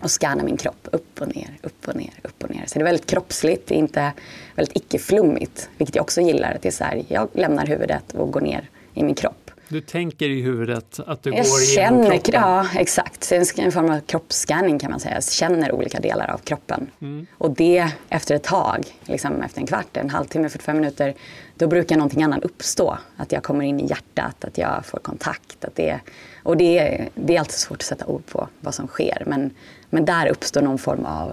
och 0.02 0.10
skannar 0.10 0.44
min 0.44 0.56
kropp 0.56 0.88
upp 0.92 1.20
och 1.20 1.36
ner, 1.36 1.58
upp 1.62 1.88
och 1.88 1.96
ner, 1.96 2.12
upp 2.22 2.44
och 2.44 2.50
ner. 2.50 2.64
Så 2.66 2.78
det 2.78 2.82
är 2.82 2.84
väldigt 2.84 3.06
kroppsligt, 3.06 3.70
inte 3.70 4.12
väldigt 4.54 4.76
icke-flummigt. 4.76 5.68
Vilket 5.78 5.96
jag 5.96 6.02
också 6.02 6.20
gillar. 6.20 6.52
Att 6.52 6.62
det 6.62 6.68
är 6.68 6.72
så 6.72 6.84
här, 6.84 7.02
jag 7.08 7.28
lämnar 7.32 7.66
huvudet 7.66 8.14
och 8.14 8.30
går 8.30 8.40
ner 8.40 8.70
i 8.94 9.02
min 9.02 9.14
kropp. 9.14 9.45
Du 9.68 9.80
tänker 9.80 10.28
i 10.28 10.42
huvudet 10.42 11.00
att 11.06 11.22
du 11.22 11.30
jag 11.30 11.46
går 11.46 11.62
igenom 11.62 12.02
känner, 12.04 12.18
kroppen? 12.18 12.40
Ja, 12.42 12.66
exakt. 12.74 13.32
En, 13.32 13.44
en 13.56 13.72
form 13.72 13.90
av 13.90 14.00
kroppsscanning 14.00 14.78
kan 14.78 14.90
man 14.90 15.00
säga. 15.00 15.14
Jag 15.14 15.24
känner 15.24 15.72
olika 15.72 16.00
delar 16.00 16.30
av 16.30 16.38
kroppen. 16.38 16.90
Mm. 17.00 17.26
Och 17.32 17.50
det 17.50 17.90
efter 18.08 18.34
ett 18.34 18.42
tag, 18.42 18.86
liksom 19.04 19.42
efter 19.42 19.60
en 19.60 19.66
kvart, 19.66 19.96
en 19.96 20.10
halvtimme, 20.10 20.48
45 20.48 20.76
minuter, 20.76 21.14
då 21.54 21.66
brukar 21.66 21.96
någonting 21.96 22.22
annat 22.22 22.44
uppstå. 22.44 22.98
Att 23.16 23.32
jag 23.32 23.42
kommer 23.42 23.64
in 23.64 23.80
i 23.80 23.86
hjärtat, 23.86 24.44
att 24.44 24.58
jag 24.58 24.86
får 24.86 24.98
kontakt. 24.98 25.64
Att 25.64 25.74
det, 25.74 26.00
och 26.42 26.56
det, 26.56 27.02
det 27.14 27.36
är 27.36 27.40
alltid 27.40 27.54
svårt 27.54 27.78
att 27.78 27.82
sätta 27.82 28.06
ord 28.06 28.26
på 28.26 28.48
vad 28.60 28.74
som 28.74 28.86
sker. 28.86 29.22
Men, 29.26 29.50
men 29.90 30.04
där 30.04 30.28
uppstår 30.28 30.62
någon 30.62 30.78
form 30.78 31.04
av 31.04 31.32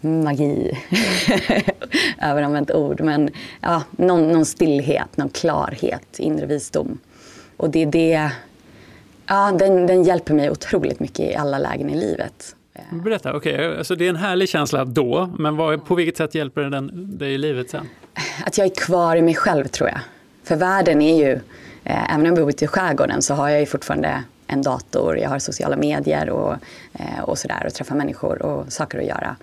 magi. 0.00 0.78
Överanvänt 2.22 2.70
ord. 2.70 3.00
Men 3.00 3.30
ja, 3.60 3.82
någon, 3.90 4.32
någon 4.32 4.46
stillhet, 4.46 5.16
någon 5.16 5.28
klarhet, 5.28 6.18
inre 6.18 6.46
visdom. 6.46 6.98
Och 7.56 7.70
det 7.70 7.82
är 7.82 7.86
det, 7.86 8.30
ja, 9.26 9.52
den, 9.58 9.86
den 9.86 10.02
hjälper 10.02 10.34
mig 10.34 10.50
otroligt 10.50 11.00
mycket 11.00 11.20
i 11.20 11.34
alla 11.34 11.58
lägen 11.58 11.90
i 11.90 11.94
livet. 11.94 12.56
Berätta, 12.90 13.36
okej, 13.36 13.54
okay. 13.54 13.78
alltså 13.78 13.94
det 13.94 14.04
är 14.04 14.10
en 14.10 14.16
härlig 14.16 14.48
känsla 14.48 14.84
då, 14.84 15.30
men 15.38 15.56
vad, 15.56 15.86
på 15.86 15.94
vilket 15.94 16.16
sätt 16.16 16.34
hjälper 16.34 16.62
den 16.62 16.90
dig 17.18 17.34
i 17.34 17.38
livet 17.38 17.70
sen? 17.70 17.88
Att 18.46 18.58
jag 18.58 18.66
är 18.66 18.74
kvar 18.74 19.16
i 19.16 19.22
mig 19.22 19.34
själv 19.34 19.64
tror 19.64 19.88
jag. 19.88 20.00
För 20.44 20.56
världen 20.56 21.02
är 21.02 21.26
ju, 21.26 21.32
eh, 21.84 22.14
även 22.14 22.20
om 22.20 22.26
jag 22.26 22.34
bor 22.34 22.48
ute 22.48 22.64
i 22.64 22.68
skärgården 22.68 23.22
så 23.22 23.34
har 23.34 23.48
jag 23.48 23.60
ju 23.60 23.66
fortfarande 23.66 24.22
en 24.46 24.62
dator, 24.62 25.18
jag 25.18 25.28
har 25.28 25.38
sociala 25.38 25.76
medier 25.76 26.30
och, 26.30 26.54
eh, 26.92 27.20
och 27.22 27.38
sådär 27.38 27.62
och 27.66 27.74
träffar 27.74 27.96
människor 27.96 28.42
och 28.42 28.72
saker 28.72 28.98
att 28.98 29.04
göra. 29.04 29.36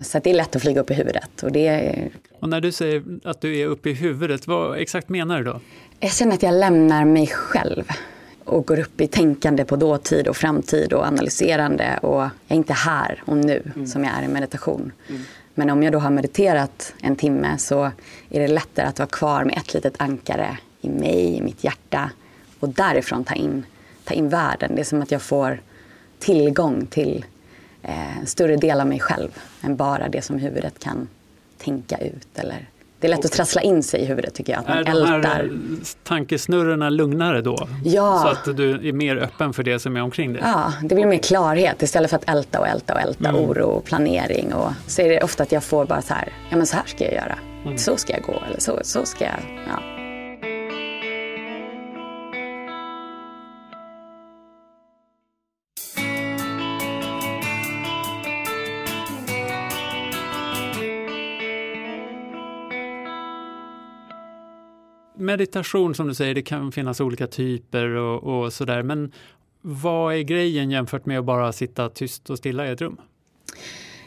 Så 0.00 0.18
det 0.18 0.30
är 0.30 0.34
lätt 0.34 0.56
att 0.56 0.62
flyga 0.62 0.80
upp 0.80 0.90
i 0.90 0.94
huvudet. 0.94 1.42
Och, 1.42 1.52
det... 1.52 1.94
och 2.40 2.48
när 2.48 2.60
du 2.60 2.72
säger 2.72 3.02
att 3.24 3.40
du 3.40 3.58
är 3.58 3.66
uppe 3.66 3.90
i 3.90 3.92
huvudet, 3.92 4.46
vad 4.46 4.78
exakt 4.78 5.08
menar 5.08 5.38
du 5.38 5.44
då? 5.44 5.60
Jag 6.00 6.12
känner 6.12 6.34
att 6.34 6.42
jag 6.42 6.54
lämnar 6.54 7.04
mig 7.04 7.26
själv 7.26 7.84
och 8.44 8.66
går 8.66 8.80
upp 8.80 9.00
i 9.00 9.06
tänkande 9.06 9.64
på 9.64 9.76
dåtid 9.76 10.28
och 10.28 10.36
framtid 10.36 10.92
och 10.92 11.04
analyserande 11.04 11.98
och 12.02 12.20
jag 12.20 12.30
är 12.48 12.56
inte 12.56 12.72
här 12.72 13.22
och 13.26 13.36
nu 13.36 13.62
mm. 13.74 13.86
som 13.86 14.04
jag 14.04 14.12
är 14.18 14.22
i 14.22 14.28
meditation. 14.28 14.92
Mm. 15.08 15.22
Men 15.54 15.70
om 15.70 15.82
jag 15.82 15.92
då 15.92 15.98
har 15.98 16.10
mediterat 16.10 16.94
en 17.02 17.16
timme 17.16 17.58
så 17.58 17.84
är 18.30 18.40
det 18.40 18.48
lättare 18.48 18.86
att 18.86 18.98
vara 18.98 19.08
kvar 19.08 19.44
med 19.44 19.56
ett 19.56 19.74
litet 19.74 19.94
ankare 19.96 20.58
i 20.80 20.88
mig, 20.88 21.36
i 21.36 21.42
mitt 21.42 21.64
hjärta 21.64 22.10
och 22.60 22.68
därifrån 22.68 23.24
ta 23.24 23.34
in, 23.34 23.64
ta 24.04 24.14
in 24.14 24.28
världen. 24.28 24.74
Det 24.74 24.80
är 24.80 24.84
som 24.84 25.02
att 25.02 25.10
jag 25.10 25.22
får 25.22 25.60
tillgång 26.18 26.86
till 26.86 27.24
en 27.82 28.26
större 28.26 28.56
del 28.56 28.80
av 28.80 28.86
mig 28.86 29.00
själv 29.00 29.28
än 29.62 29.76
bara 29.76 30.08
det 30.08 30.22
som 30.22 30.38
huvudet 30.38 30.78
kan 30.78 31.08
tänka 31.58 31.96
ut 31.96 32.28
eller 32.34 32.68
det 33.00 33.06
är 33.06 33.10
lätt 33.10 33.24
att 33.24 33.32
trassla 33.32 33.62
in 33.62 33.82
sig 33.82 34.00
i 34.00 34.04
huvudet 34.04 34.34
tycker 34.34 34.52
jag. 34.52 34.60
Att 34.60 34.68
man 34.68 34.78
är 34.78 35.18
de 35.18 35.28
här 35.28 35.44
eh, 35.44 35.50
tankesnurrorna 36.04 36.90
lugnare 36.90 37.40
då? 37.40 37.68
Ja. 37.84 38.18
Så 38.22 38.50
att 38.50 38.56
du 38.56 38.88
är 38.88 38.92
mer 38.92 39.16
öppen 39.16 39.52
för 39.52 39.62
det 39.62 39.78
som 39.78 39.96
är 39.96 40.02
omkring 40.02 40.32
dig? 40.32 40.42
Ja, 40.44 40.72
det 40.82 40.94
blir 40.94 41.06
mer 41.06 41.18
klarhet 41.18 41.82
istället 41.82 42.10
för 42.10 42.16
att 42.16 42.28
älta 42.28 42.60
och 42.60 42.68
älta 42.68 42.94
och 42.94 43.00
älta, 43.00 43.28
mm. 43.28 43.40
oro 43.40 43.64
och 43.64 43.84
planering. 43.84 44.54
Och 44.54 44.72
så 44.86 45.02
är 45.02 45.08
det 45.08 45.22
ofta 45.22 45.42
att 45.42 45.52
jag 45.52 45.64
får 45.64 45.84
bara 45.84 46.02
så 46.02 46.14
här, 46.14 46.32
ja 46.50 46.56
men 46.56 46.66
så 46.66 46.76
här 46.76 46.84
ska 46.86 47.04
jag 47.04 47.14
göra. 47.14 47.38
Mm. 47.64 47.78
Så 47.78 47.96
ska 47.96 48.12
jag 48.12 48.22
gå 48.22 48.42
eller 48.48 48.60
så, 48.60 48.78
så 48.82 49.04
ska 49.04 49.24
jag, 49.24 49.64
ja. 49.66 49.99
Meditation 65.20 65.94
som 65.94 66.08
du 66.08 66.14
säger, 66.14 66.34
det 66.34 66.42
kan 66.42 66.72
finnas 66.72 67.00
olika 67.00 67.26
typer 67.26 67.86
och, 67.86 68.22
och 68.22 68.52
sådär. 68.52 68.82
Men 68.82 69.12
vad 69.60 70.14
är 70.14 70.22
grejen 70.22 70.70
jämfört 70.70 71.06
med 71.06 71.18
att 71.18 71.24
bara 71.24 71.52
sitta 71.52 71.88
tyst 71.88 72.30
och 72.30 72.38
stilla 72.38 72.66
i 72.66 72.70
ett 72.70 72.80
rum? 72.80 72.96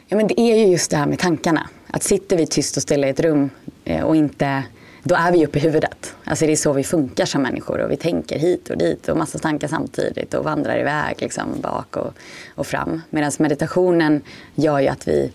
Ja, 0.06 0.16
men 0.16 0.26
det 0.26 0.40
är 0.40 0.56
ju 0.56 0.66
just 0.66 0.90
det 0.90 0.96
här 0.96 1.06
med 1.06 1.18
tankarna. 1.18 1.68
Att 1.86 2.02
sitter 2.02 2.36
vi 2.36 2.46
tyst 2.46 2.76
och 2.76 2.82
stilla 2.82 3.06
i 3.06 3.10
ett 3.10 3.20
rum 3.20 3.50
eh, 3.84 4.04
och 4.04 4.16
inte 4.16 4.64
då 5.06 5.14
är 5.14 5.32
vi 5.32 5.46
uppe 5.46 5.58
i 5.58 5.62
huvudet. 5.62 6.16
Alltså 6.24 6.46
det 6.46 6.52
är 6.52 6.56
så 6.56 6.72
vi 6.72 6.84
funkar 6.84 7.24
som 7.24 7.42
människor 7.42 7.78
och 7.78 7.90
vi 7.90 7.96
tänker 7.96 8.38
hit 8.38 8.70
och 8.70 8.78
dit 8.78 9.08
och 9.08 9.16
massa 9.16 9.38
tankar 9.38 9.68
samtidigt 9.68 10.34
och 10.34 10.44
vandrar 10.44 10.80
iväg 10.80 11.16
liksom 11.18 11.60
bak 11.60 11.96
och, 11.96 12.14
och 12.54 12.66
fram. 12.66 13.02
Medan 13.10 13.32
meditationen 13.38 14.22
gör 14.54 14.80
ju 14.80 14.88
att 14.88 15.08
vi 15.08 15.32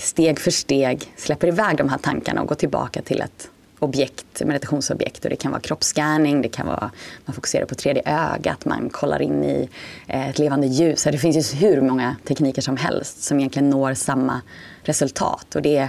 steg 0.00 0.40
för 0.40 0.50
steg 0.50 1.12
släpper 1.16 1.48
iväg 1.48 1.76
de 1.76 1.88
här 1.88 1.98
tankarna 1.98 2.42
och 2.42 2.48
går 2.48 2.54
tillbaka 2.54 3.02
till 3.02 3.20
ett 3.20 3.50
objekt, 3.84 4.42
meditationsobjekt. 4.44 5.24
Och 5.24 5.30
det 5.30 5.36
kan 5.36 5.50
vara 5.50 5.60
kroppsscanning, 5.60 6.42
det 6.42 6.48
kan 6.48 6.66
vara 6.66 6.90
man 7.24 7.34
fokuserar 7.34 7.66
på 7.66 7.74
tredje 7.74 8.02
ögat, 8.06 8.64
man 8.64 8.90
kollar 8.90 9.22
in 9.22 9.44
i 9.44 9.68
eh, 10.06 10.28
ett 10.28 10.38
levande 10.38 10.66
ljus. 10.66 11.04
Det 11.04 11.18
finns 11.18 11.54
ju 11.54 11.58
hur 11.58 11.80
många 11.80 12.16
tekniker 12.24 12.62
som 12.62 12.76
helst 12.76 13.22
som 13.22 13.38
egentligen 13.38 13.70
når 13.70 13.94
samma 13.94 14.40
resultat. 14.82 15.56
Och 15.56 15.62
det, 15.62 15.88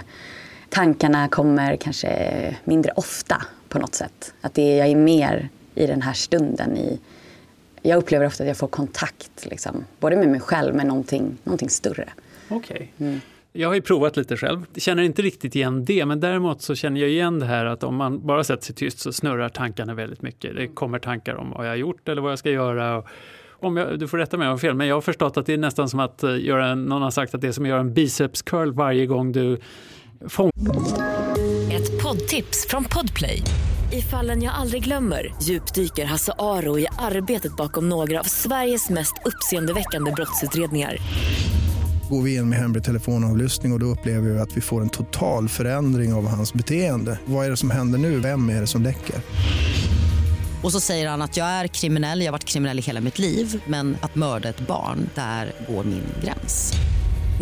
tankarna 0.69 1.27
kommer 1.27 1.75
kanske 1.75 2.55
mindre 2.63 2.91
ofta 2.95 3.41
på 3.69 3.79
något 3.79 3.95
sätt. 3.95 4.33
Att 4.41 4.53
det, 4.53 4.75
jag 4.75 4.87
är 4.87 4.95
mer 4.95 5.49
i 5.75 5.87
den 5.87 6.01
här 6.01 6.13
stunden. 6.13 6.77
I, 6.77 6.99
jag 7.81 7.97
upplever 7.97 8.25
ofta 8.25 8.43
att 8.43 8.47
jag 8.47 8.57
får 8.57 8.67
kontakt, 8.67 9.45
liksom, 9.45 9.85
både 9.99 10.15
med 10.15 10.29
mig 10.29 10.39
själv 10.39 10.75
men 10.75 10.87
någonting, 10.87 11.37
någonting 11.43 11.69
större. 11.69 12.09
Okej. 12.49 12.91
Okay. 12.97 13.07
Mm. 13.07 13.21
Jag 13.57 13.69
har 13.69 13.75
ju 13.75 13.81
provat 13.81 14.17
lite 14.17 14.38
själv. 14.38 14.65
Känner 14.75 15.03
inte 15.03 15.21
riktigt 15.21 15.55
igen 15.55 15.85
det, 15.85 16.05
men 16.05 16.19
däremot 16.19 16.62
så 16.62 16.75
känner 16.75 17.01
jag 17.01 17.09
igen 17.09 17.39
det 17.39 17.45
här 17.45 17.65
att 17.65 17.83
om 17.83 17.95
man 17.95 18.27
bara 18.27 18.43
sätter 18.43 18.63
sig 18.63 18.75
tyst 18.75 19.00
så 19.00 19.13
snurrar 19.13 19.50
tankarna 19.50 19.93
väldigt 19.93 20.21
mycket. 20.21 20.55
Det 20.55 20.67
kommer 20.67 21.00
tankar 21.00 21.35
om 21.35 21.51
vad 21.51 21.65
jag 21.65 21.71
har 21.71 21.75
gjort 21.75 22.09
eller 22.09 22.21
vad 22.21 22.31
jag 22.31 22.39
ska 22.39 22.50
göra. 22.50 23.03
Om 23.51 23.77
jag, 23.77 24.00
du 24.00 24.07
får 24.07 24.17
rätta 24.17 24.38
mig 24.38 24.45
om 24.45 24.47
jag 24.47 24.53
har 24.53 24.57
fel, 24.57 24.75
men 24.75 24.88
jag 24.88 24.95
har 24.95 25.01
förstått 25.01 25.38
att 25.38 25.45
det 25.45 25.53
är 25.53 25.57
nästan 25.57 25.89
som 25.89 26.00
att 26.00 26.24
eh, 26.24 26.38
göra, 26.38 26.75
någon 26.75 27.01
har 27.01 27.12
sagt 27.12 27.35
att 27.35 27.41
det 27.41 27.47
är 27.47 27.51
som 27.51 27.63
att 27.63 27.69
göra 27.69 27.79
en 27.79 27.93
biceps 27.93 28.41
curl 28.41 28.71
varje 28.71 29.05
gång 29.05 29.31
du 29.31 29.57
fångar. 30.27 30.51
Ett 31.71 32.03
poddtips 32.03 32.67
från 32.69 32.83
Podplay. 32.83 33.41
I 33.93 34.01
fallen 34.01 34.43
jag 34.43 34.53
aldrig 34.53 34.83
glömmer 34.83 35.33
djupdyker 35.41 36.05
Hasse 36.05 36.33
Aro 36.39 36.79
i 36.79 36.88
arbetet 37.00 37.55
bakom 37.55 37.89
några 37.89 38.19
av 38.19 38.24
Sveriges 38.24 38.89
mest 38.89 39.13
uppseendeväckande 39.25 40.12
brottsutredningar 40.12 40.97
går 42.09 42.21
vi 42.21 42.35
in 42.35 42.50
med 42.50 42.59
hemlig 42.59 42.83
telefonavlyssning 42.83 43.71
och, 43.71 43.75
och 43.75 43.79
då 43.79 43.85
upplever 43.85 44.29
vi 44.29 44.39
att 44.39 44.57
vi 44.57 44.62
får 44.62 44.81
en 44.81 44.89
total 44.89 45.50
förändring 45.50 46.13
av 46.13 46.27
hans 46.27 46.53
beteende. 46.53 47.19
Vad 47.25 47.45
är 47.45 47.50
det 47.50 47.57
som 47.57 47.71
händer 47.71 48.00
nu? 48.00 48.19
Vem 48.19 48.50
är 48.50 48.62
det 48.62 48.67
som 48.67 48.83
läcker? 48.83 49.15
Och 50.63 50.71
så 50.71 50.79
säger 50.79 51.09
han 51.09 51.21
att 51.21 51.38
jag 51.38 51.47
är 51.47 51.67
kriminell, 51.67 52.19
jag 52.19 52.27
har 52.27 52.31
varit 52.31 52.45
kriminell 52.45 52.79
i 52.79 52.81
hela 52.81 53.01
mitt 53.01 53.19
liv 53.19 53.63
men 53.67 53.97
att 54.01 54.15
mörda 54.15 54.50
ett 54.50 54.67
barn, 54.67 55.09
där 55.15 55.51
går 55.67 55.83
min 55.83 56.03
gräns. 56.24 56.74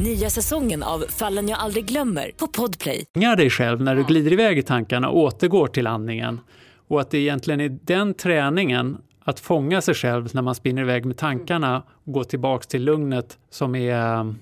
Nya 0.03 0.29
säsongen 0.29 0.83
av 0.83 1.05
Fallen 1.09 1.49
jag 1.49 1.59
aldrig 1.59 1.85
glömmer 1.85 2.31
på 2.37 2.47
Podplay. 2.47 3.05
Fånga 3.13 3.35
dig 3.35 3.49
själv 3.49 3.81
när 3.81 3.95
du 3.95 4.03
glider 4.03 4.33
iväg 4.33 4.57
i 4.57 4.63
tankarna 4.63 5.09
och 5.09 5.17
återgår 5.17 5.67
till 5.67 5.87
andningen. 5.87 6.39
Och 6.87 7.01
att 7.01 7.11
det 7.11 7.17
egentligen 7.17 7.61
är 7.61 7.77
den 7.83 8.13
träningen 8.13 8.97
att 9.23 9.39
fånga 9.39 9.81
sig 9.81 9.93
själv 9.93 10.29
när 10.33 10.41
man 10.41 10.55
spinner 10.55 10.81
iväg 10.81 11.05
med 11.05 11.17
tankarna 11.17 11.83
och 12.05 12.13
gå 12.13 12.23
tillbaks 12.23 12.67
till 12.67 12.83
lugnet 12.83 13.37
som 13.49 13.75
är 13.75 14.35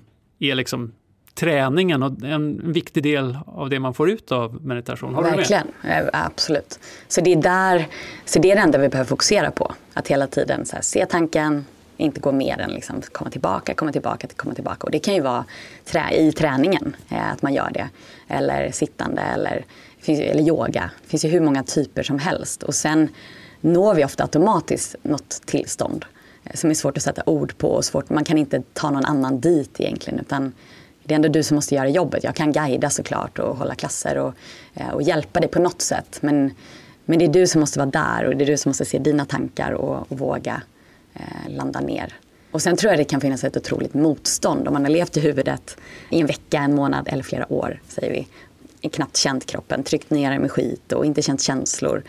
är 0.50 0.54
liksom 0.54 0.92
träningen 1.34 2.02
och 2.02 2.22
en 2.22 2.72
viktig 2.72 3.02
del 3.02 3.38
av 3.46 3.70
det 3.70 3.80
man 3.80 3.94
får 3.94 4.10
ut 4.10 4.32
av 4.32 4.64
meditation. 4.64 5.14
Har 5.14 5.22
Verkligen, 5.22 5.66
med? 5.82 6.10
absolut. 6.12 6.78
Så 7.08 7.20
det, 7.20 7.32
är 7.32 7.36
där, 7.36 7.86
så 8.24 8.38
det 8.38 8.50
är 8.50 8.56
det 8.56 8.62
enda 8.62 8.78
vi 8.78 8.88
behöver 8.88 9.08
fokusera 9.08 9.50
på. 9.50 9.74
Att 9.94 10.08
hela 10.08 10.26
tiden 10.26 10.66
så 10.66 10.76
här, 10.76 10.82
se 10.82 11.06
tanken, 11.06 11.64
inte 11.96 12.20
gå 12.20 12.32
med 12.32 12.58
den. 12.58 12.70
liksom, 12.70 13.02
komma 13.12 13.30
tillbaka, 13.30 13.74
komma 13.74 13.92
tillbaka, 13.92 14.28
komma 14.36 14.54
tillbaka. 14.54 14.84
Och 14.86 14.90
det 14.90 14.98
kan 14.98 15.14
ju 15.14 15.20
vara 15.20 15.44
trä, 15.84 16.10
i 16.12 16.32
träningen, 16.32 16.96
eh, 17.08 17.32
att 17.32 17.42
man 17.42 17.54
gör 17.54 17.70
det. 17.74 17.88
Eller 18.28 18.70
sittande 18.70 19.22
eller, 19.22 19.64
eller 20.06 20.42
yoga. 20.42 20.90
Det 21.02 21.08
finns 21.08 21.24
ju 21.24 21.28
hur 21.28 21.40
många 21.40 21.62
typer 21.62 22.02
som 22.02 22.18
helst. 22.18 22.62
Och 22.62 22.74
sen 22.74 23.08
når 23.60 23.94
vi 23.94 24.04
ofta 24.04 24.22
automatiskt 24.22 24.96
något 25.02 25.40
tillstånd 25.44 26.04
som 26.54 26.70
är 26.70 26.74
svårt 26.74 26.96
att 26.96 27.02
sätta 27.02 27.22
ord 27.26 27.58
på. 27.58 27.68
Och 27.68 27.84
svårt, 27.84 28.10
man 28.10 28.24
kan 28.24 28.38
inte 28.38 28.62
ta 28.72 28.90
någon 28.90 29.04
annan 29.04 29.40
dit 29.40 29.80
egentligen. 29.80 30.20
Utan 30.20 30.52
det 31.04 31.14
är 31.14 31.16
ändå 31.16 31.28
du 31.28 31.42
som 31.42 31.54
måste 31.54 31.74
göra 31.74 31.88
jobbet. 31.88 32.24
Jag 32.24 32.34
kan 32.34 32.52
guida 32.52 32.90
såklart 32.90 33.38
och 33.38 33.56
hålla 33.56 33.74
klasser 33.74 34.18
och, 34.18 34.34
eh, 34.74 34.88
och 34.88 35.02
hjälpa 35.02 35.40
dig 35.40 35.48
på 35.48 35.60
något 35.60 35.82
sätt. 35.82 36.18
Men, 36.20 36.50
men 37.04 37.18
det 37.18 37.24
är 37.24 37.28
du 37.28 37.46
som 37.46 37.60
måste 37.60 37.78
vara 37.78 37.90
där 37.90 38.24
och 38.24 38.36
det 38.36 38.44
är 38.44 38.46
du 38.46 38.56
som 38.56 38.68
måste 38.68 38.84
se 38.84 38.98
dina 38.98 39.24
tankar 39.24 39.72
och, 39.72 40.12
och 40.12 40.18
våga 40.18 40.62
eh, 41.14 41.50
landa 41.50 41.80
ner. 41.80 42.14
Och 42.50 42.62
sen 42.62 42.76
tror 42.76 42.92
jag 42.92 43.00
det 43.00 43.04
kan 43.04 43.20
finnas 43.20 43.44
ett 43.44 43.56
otroligt 43.56 43.94
motstånd 43.94 44.68
om 44.68 44.74
man 44.74 44.84
har 44.84 44.90
levt 44.90 45.16
i 45.16 45.20
huvudet 45.20 45.76
i 46.10 46.20
en 46.20 46.26
vecka, 46.26 46.58
en 46.58 46.74
månad 46.74 47.08
eller 47.08 47.22
flera 47.22 47.52
år, 47.52 47.80
säger 47.88 48.12
vi. 48.12 48.28
Knappt 48.88 49.16
känt 49.16 49.46
kroppen, 49.46 49.82
tryckt 49.82 50.10
ner 50.10 50.38
med 50.38 50.50
skit 50.50 50.92
och 50.92 51.06
inte 51.06 51.22
känt 51.22 51.40
känslor. 51.40 52.02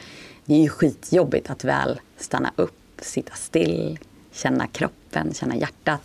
Det 0.45 0.53
är 0.53 0.59
ju 0.59 0.69
skitjobbigt 0.69 1.50
att 1.50 1.63
väl 1.63 2.00
stanna 2.17 2.51
upp, 2.55 3.01
sitta 3.01 3.33
still, 3.33 4.00
känna 4.34 4.68
kroppen, 4.68 5.34
känna 5.34 5.56
hjärtat. 5.56 6.02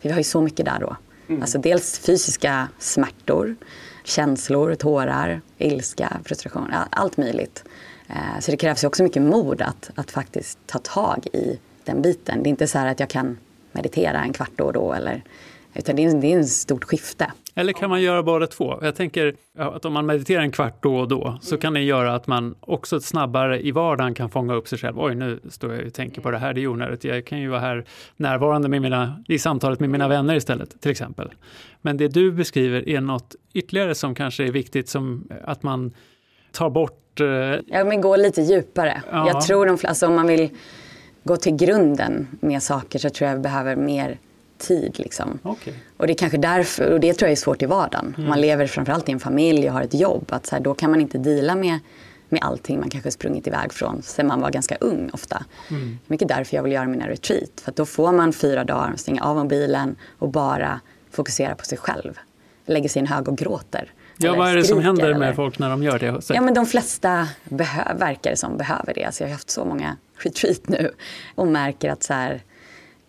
För 0.00 0.08
vi 0.08 0.10
har 0.10 0.18
ju 0.18 0.24
så 0.24 0.40
mycket 0.40 0.66
där 0.66 0.78
då. 0.80 0.96
Mm. 1.28 1.42
Alltså 1.42 1.58
dels 1.58 1.98
fysiska 1.98 2.68
smärtor, 2.78 3.56
känslor, 4.04 4.74
tårar, 4.74 5.40
ilska, 5.58 6.20
frustration, 6.24 6.72
allt 6.90 7.16
möjligt. 7.16 7.64
Eh, 8.08 8.40
så 8.40 8.50
det 8.50 8.56
krävs 8.56 8.84
ju 8.84 8.88
också 8.88 9.02
mycket 9.02 9.22
mod 9.22 9.62
att, 9.62 9.90
att 9.94 10.10
faktiskt 10.10 10.58
ta 10.66 10.78
tag 10.78 11.26
i 11.32 11.58
den 11.84 12.02
biten. 12.02 12.42
Det 12.42 12.48
är 12.48 12.50
inte 12.50 12.66
så 12.66 12.78
att 12.78 13.00
jag 13.00 13.10
kan 13.10 13.38
meditera 13.72 14.22
en 14.22 14.32
kvart 14.32 14.50
då 14.56 14.64
och 14.64 14.72
då 14.72 14.92
eller 14.92 15.22
utan 15.74 15.96
det 15.96 16.04
är, 16.04 16.20
det 16.20 16.32
är 16.32 16.38
en 16.38 16.46
stort 16.46 16.84
skifte. 16.84 17.32
Eller 17.58 17.72
kan 17.72 17.90
man 17.90 18.02
göra 18.02 18.22
båda 18.22 18.46
två? 18.46 18.78
Jag 18.82 18.96
tänker 18.96 19.34
att 19.58 19.84
om 19.84 19.92
man 19.92 20.06
mediterar 20.06 20.42
en 20.42 20.50
kvart 20.50 20.82
då 20.82 20.96
och 20.96 21.08
då 21.08 21.38
så 21.40 21.56
kan 21.56 21.74
det 21.74 21.80
göra 21.80 22.14
att 22.14 22.26
man 22.26 22.54
också 22.60 23.00
snabbare 23.00 23.66
i 23.66 23.70
vardagen 23.70 24.14
kan 24.14 24.30
fånga 24.30 24.54
upp 24.54 24.68
sig 24.68 24.78
själv. 24.78 25.00
Oj, 25.00 25.14
nu 25.14 25.40
står 25.50 25.74
jag 25.74 25.86
och 25.86 25.94
tänker 25.94 26.20
på 26.20 26.30
det 26.30 26.38
här, 26.38 26.54
det 26.54 26.60
är 26.60 26.66
onödigt. 26.66 27.04
Jag 27.04 27.24
kan 27.26 27.40
ju 27.40 27.48
vara 27.48 27.60
här 27.60 27.84
närvarande 28.16 28.68
med 28.68 28.82
mina, 28.82 29.24
i 29.28 29.38
samtalet 29.38 29.80
med 29.80 29.90
mina 29.90 30.08
vänner 30.08 30.34
istället, 30.34 30.80
till 30.80 30.90
exempel. 30.90 31.30
Men 31.82 31.96
det 31.96 32.08
du 32.08 32.32
beskriver 32.32 32.88
är 32.88 33.00
något 33.00 33.34
ytterligare 33.52 33.94
som 33.94 34.14
kanske 34.14 34.46
är 34.46 34.52
viktigt, 34.52 34.88
som 34.88 35.28
att 35.44 35.62
man 35.62 35.94
tar 36.52 36.70
bort... 36.70 37.20
Eh... 37.20 37.26
Ja, 37.66 37.84
men 37.84 38.00
gå 38.00 38.16
lite 38.16 38.42
djupare. 38.42 39.02
Ja. 39.10 39.26
Jag 39.26 39.40
tror 39.40 39.66
de, 39.66 39.78
alltså, 39.84 40.06
om 40.06 40.14
man 40.14 40.26
vill 40.26 40.50
gå 41.24 41.36
till 41.36 41.56
grunden 41.56 42.26
med 42.40 42.62
saker 42.62 42.98
så 42.98 43.10
tror 43.10 43.28
jag 43.28 43.36
vi 43.36 43.42
behöver 43.42 43.76
mer 43.76 44.18
tid. 44.58 44.98
Liksom. 44.98 45.38
Okay. 45.42 45.74
Och 45.96 46.06
det 46.06 46.12
är 46.12 46.14
kanske 46.14 46.38
därför, 46.38 46.92
och 46.92 47.00
det 47.00 47.14
tror 47.14 47.26
jag 47.26 47.32
är 47.32 47.36
svårt 47.36 47.62
i 47.62 47.66
vardagen. 47.66 48.14
Mm. 48.16 48.28
Man 48.28 48.40
lever 48.40 48.66
framförallt 48.66 49.08
i 49.08 49.12
en 49.12 49.20
familj 49.20 49.68
och 49.68 49.74
har 49.74 49.82
ett 49.82 49.94
jobb. 49.94 50.24
Att 50.28 50.46
så 50.46 50.54
här, 50.54 50.62
då 50.62 50.74
kan 50.74 50.90
man 50.90 51.00
inte 51.00 51.18
dela 51.18 51.54
med, 51.54 51.78
med 52.28 52.42
allting 52.42 52.80
man 52.80 52.90
kanske 52.90 53.10
sprungit 53.10 53.46
iväg 53.46 53.72
från 53.72 54.02
sen 54.02 54.26
man 54.26 54.40
var 54.40 54.50
ganska 54.50 54.76
ung 54.80 55.10
ofta. 55.12 55.44
Mm. 55.70 55.98
Mycket 56.06 56.28
därför 56.28 56.56
jag 56.56 56.62
vill 56.62 56.72
göra 56.72 56.86
mina 56.86 57.08
retreat. 57.08 57.60
För 57.64 57.72
då 57.76 57.86
får 57.86 58.12
man 58.12 58.32
fyra 58.32 58.64
dagar, 58.64 58.92
stänga 58.96 59.22
av 59.22 59.36
mobilen 59.36 59.96
och 60.18 60.28
bara 60.28 60.80
fokusera 61.10 61.54
på 61.54 61.64
sig 61.64 61.78
själv. 61.78 62.18
Lägger 62.66 62.88
sig 62.88 63.00
i 63.00 63.04
en 63.04 63.06
hög 63.06 63.28
och 63.28 63.38
gråter. 63.38 63.92
Ja, 64.18 64.34
vad 64.34 64.48
är 64.48 64.56
det 64.56 64.64
som 64.64 64.80
händer 64.80 65.04
eller? 65.04 65.18
med 65.18 65.36
folk 65.36 65.58
när 65.58 65.70
de 65.70 65.82
gör 65.82 65.98
det? 65.98 66.20
Ja, 66.28 66.40
men 66.40 66.54
de 66.54 66.66
flesta 66.66 67.28
verkar 67.94 68.30
det 68.30 68.36
som 68.36 68.56
behöver 68.56 68.94
det. 68.94 69.04
Alltså 69.04 69.24
jag 69.24 69.28
har 69.28 69.32
haft 69.32 69.50
så 69.50 69.64
många 69.64 69.96
retreat 70.16 70.68
nu 70.68 70.90
och 71.34 71.46
märker 71.46 71.90
att 71.90 72.02
så 72.02 72.12
här, 72.12 72.42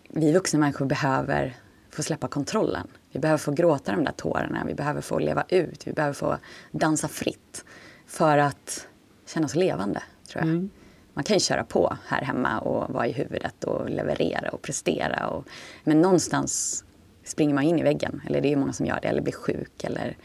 vi 0.08 0.32
vuxna 0.32 0.58
människor 0.58 0.86
behöver 0.86 1.56
få 1.90 2.02
släppa 2.02 2.28
kontrollen. 2.28 2.88
Vi 3.12 3.20
behöver 3.20 3.38
få 3.38 3.52
gråta 3.52 3.92
de 3.92 4.04
där 4.04 4.12
tårarna, 4.12 4.64
vi 4.66 4.74
behöver 4.74 5.00
få 5.00 5.18
leva 5.18 5.44
ut, 5.48 5.86
vi 5.86 5.92
behöver 5.92 6.14
få 6.14 6.36
dansa 6.70 7.08
fritt 7.08 7.64
för 8.06 8.38
att 8.38 8.86
känna 9.26 9.46
oss 9.46 9.54
levande, 9.54 10.02
tror 10.28 10.44
jag. 10.44 10.48
Mm. 10.48 10.70
Man 11.14 11.24
kan 11.24 11.36
ju 11.36 11.40
köra 11.40 11.64
på 11.64 11.96
här 12.06 12.22
hemma 12.22 12.58
och 12.58 12.94
vara 12.94 13.06
i 13.06 13.12
huvudet 13.12 13.64
och 13.64 13.90
leverera 13.90 14.50
och 14.50 14.62
prestera. 14.62 15.28
Och, 15.28 15.44
men 15.84 16.00
någonstans 16.00 16.84
springer 17.24 17.54
man 17.54 17.64
in 17.64 17.78
i 17.78 17.82
väggen, 17.82 18.22
eller 18.26 18.40
det 18.40 18.52
är 18.52 18.56
många 18.56 18.72
som 18.72 18.86
gör 18.86 18.98
det, 19.02 19.08
eller 19.08 19.22
blir 19.22 19.32
sjuk 19.32 19.84
eller 19.84 20.16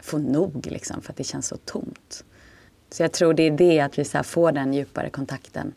får 0.00 0.18
nog 0.18 0.66
liksom, 0.66 1.02
för 1.02 1.12
att 1.12 1.16
det 1.16 1.24
känns 1.24 1.46
så 1.46 1.56
tomt. 1.56 2.24
Så 2.90 3.02
jag 3.02 3.12
tror 3.12 3.34
det 3.34 3.42
är 3.42 3.50
det, 3.50 3.80
att 3.80 3.98
vi 3.98 4.04
så 4.04 4.22
får 4.22 4.52
den 4.52 4.74
djupare 4.74 5.10
kontakten 5.10 5.74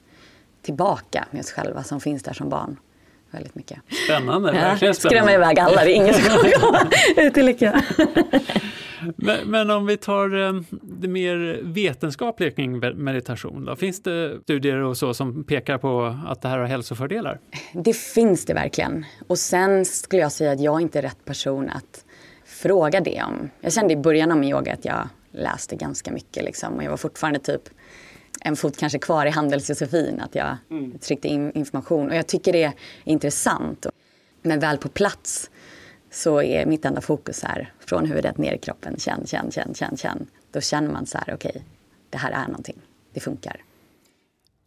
tillbaka 0.62 1.27
med 1.31 1.39
oss 1.39 1.51
själva 1.51 1.84
som 1.84 2.00
finns 2.00 2.24
där 2.24 2.34
som 2.34 2.50
barn. 2.50 2.77
Väldigt 3.31 3.55
mycket. 3.55 3.79
Spännande, 4.05 4.51
verkligen 4.51 4.95
spännande. 4.95 5.19
Skrämma 5.19 5.33
iväg 5.33 5.59
alla, 5.59 5.83
det 5.83 5.91
är 5.91 5.95
ingen 5.95 6.13
som 6.13 6.23
kommer 6.23 6.51
komma 6.51 6.79
ut 7.17 7.38
i 7.38 7.43
lycka. 7.43 7.83
Men, 9.15 9.50
men, 9.50 9.69
om 9.69 9.85
vi 9.85 9.97
tar 9.97 10.47
eh, 10.47 10.61
det 10.81 11.07
mer 11.07 11.59
vetenskapliga 11.63 12.51
kring 12.51 12.79
meditation, 12.79 13.65
då, 13.65 13.75
finns 13.75 14.03
det 14.03 14.39
studier 14.43 14.77
och 14.77 14.97
så 14.97 15.13
som 15.13 15.43
pekar 15.43 15.77
på 15.77 16.15
att 16.27 16.41
det 16.41 16.47
här 16.47 16.57
har 16.57 16.65
hälsofördelar? 16.65 17.39
Det 17.73 17.95
finns 17.95 18.45
det 18.45 18.53
verkligen. 18.53 19.05
Och 19.27 19.38
sen 19.38 19.85
skulle 19.85 20.21
jag 20.21 20.31
säga 20.31 20.51
att 20.51 20.59
jag 20.59 20.81
inte 20.81 20.97
är 20.97 21.01
rätt 21.01 21.25
person 21.25 21.69
att 21.69 22.05
fråga 22.45 23.00
det 23.00 23.23
om. 23.23 23.50
Jag 23.61 23.73
kände 23.73 23.93
i 23.93 23.97
början 23.97 24.31
av 24.31 24.38
min 24.38 24.50
yoga 24.50 24.73
att 24.73 24.85
jag 24.85 25.09
läste 25.31 25.75
ganska 25.75 26.11
mycket 26.11 26.43
liksom, 26.43 26.73
och 26.73 26.83
jag 26.83 26.89
var 26.89 26.97
fortfarande 26.97 27.39
typ 27.39 27.61
en 28.45 28.55
fot 28.55 28.77
kanske 28.77 29.00
kvar 29.00 29.25
i 29.25 29.29
handelsjosefin, 29.29 30.19
att 30.19 30.36
jag 30.36 30.57
mm. 30.69 31.00
tryckte 31.00 31.27
in 31.27 31.51
information. 31.51 32.10
Och 32.10 32.15
jag 32.15 32.27
tycker 32.27 32.53
det 32.53 32.63
är 32.63 32.74
intressant. 33.03 33.86
Men 34.41 34.60
väl 34.60 34.77
på 34.77 34.89
plats 34.89 35.50
så 36.12 36.41
är 36.41 36.65
mitt 36.65 36.86
enda 36.86 37.01
fokus 37.01 37.43
här, 37.43 37.74
från 37.79 38.05
huvudet 38.05 38.38
ner 38.38 38.53
i 38.53 38.57
kroppen, 38.57 38.95
känn, 39.00 39.27
känn, 39.27 39.51
känn, 39.51 39.74
känn, 39.74 39.98
känn. 39.98 40.27
Då 40.51 40.62
känner 40.62 40.91
man 40.91 41.05
så 41.05 41.17
här, 41.17 41.33
okej, 41.33 41.50
okay, 41.50 41.62
det 42.10 42.17
här 42.17 42.31
är 42.31 42.48
någonting, 42.48 42.81
det 43.13 43.19
funkar. 43.19 43.63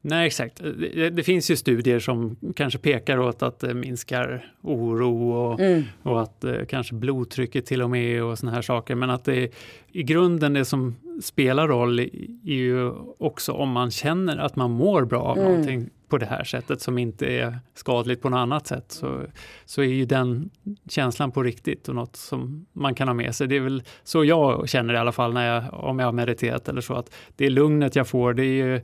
Nej, 0.06 0.26
exakt. 0.26 0.60
Det, 0.78 1.10
det, 1.10 1.22
finns 1.22 1.50
ju 1.50 1.56
studier 1.56 1.98
som 1.98 2.36
kanske 2.56 2.78
pekar 2.78 3.18
åt 3.18 3.42
att 3.42 3.58
det 3.58 3.74
minskar 3.74 4.52
oro 4.62 5.30
och, 5.30 5.60
mm. 5.60 5.82
och 6.02 6.22
att 6.22 6.44
eh, 6.44 6.64
kanske 6.68 6.94
blodtrycket 6.94 7.66
till 7.66 7.82
och 7.82 7.90
med 7.90 8.22
och 8.22 8.38
såna 8.38 8.52
här 8.52 8.62
saker. 8.62 8.94
Men 8.94 9.10
att 9.10 9.24
det 9.24 9.50
i 9.92 10.02
grunden 10.02 10.52
det 10.52 10.64
som 10.64 10.96
spelar 11.22 11.68
roll 11.68 12.00
är 12.00 12.08
ju 12.44 12.92
också 13.18 13.52
om 13.52 13.70
man 13.70 13.90
känner 13.90 14.36
att 14.36 14.56
man 14.56 14.70
mår 14.70 15.04
bra 15.04 15.22
av 15.22 15.38
mm. 15.38 15.50
någonting 15.50 15.90
på 16.08 16.18
det 16.18 16.26
här 16.26 16.44
sättet 16.44 16.80
som 16.80 16.98
inte 16.98 17.26
är 17.26 17.58
skadligt 17.74 18.22
på 18.22 18.28
något 18.28 18.38
annat 18.38 18.66
sätt 18.66 18.84
så, 18.88 19.22
så 19.64 19.82
är 19.82 19.86
ju 19.86 20.04
den 20.04 20.50
känslan 20.88 21.32
på 21.32 21.42
riktigt 21.42 21.88
och 21.88 21.94
något 21.94 22.16
som 22.16 22.66
man 22.72 22.94
kan 22.94 23.08
ha 23.08 23.14
med 23.14 23.34
sig. 23.34 23.48
Det 23.48 23.56
är 23.56 23.60
väl 23.60 23.82
så 24.02 24.24
jag 24.24 24.68
känner 24.68 24.94
i 24.94 24.96
alla 24.96 25.12
fall 25.12 25.32
när 25.32 25.54
jag, 25.54 25.74
om 25.74 25.98
jag 25.98 26.06
har 26.06 26.12
mediterat 26.12 26.68
eller 26.68 26.80
så 26.80 26.94
att 26.94 27.14
det 27.36 27.46
är 27.46 27.50
lugnet 27.50 27.96
jag 27.96 28.08
får. 28.08 28.34
Det 28.34 28.44
är 28.44 28.66
ju 28.66 28.74
Eh, 28.74 28.80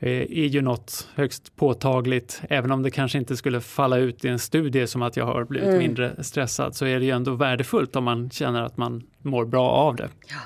är 0.00 0.46
ju 0.46 0.62
något 0.62 1.08
högst 1.14 1.56
påtagligt. 1.56 2.42
Även 2.50 2.70
om 2.70 2.82
det 2.82 2.90
kanske 2.90 3.18
inte 3.18 3.36
skulle 3.36 3.60
falla 3.60 3.96
ut 3.96 4.24
i 4.24 4.28
en 4.28 4.38
studie 4.38 4.86
som 4.86 5.02
att 5.02 5.16
jag 5.16 5.24
har 5.24 5.44
blivit 5.44 5.68
mm. 5.68 5.78
mindre 5.78 6.24
stressad 6.24 6.76
så 6.76 6.86
är 6.86 6.98
det 6.98 7.04
ju 7.04 7.10
ändå 7.10 7.34
värdefullt 7.34 7.96
om 7.96 8.04
man 8.04 8.30
känner 8.30 8.62
att 8.62 8.76
man 8.76 9.02
mår 9.22 9.44
bra 9.44 9.70
av 9.70 9.96
det. 9.96 10.08
Ja. 10.28 10.36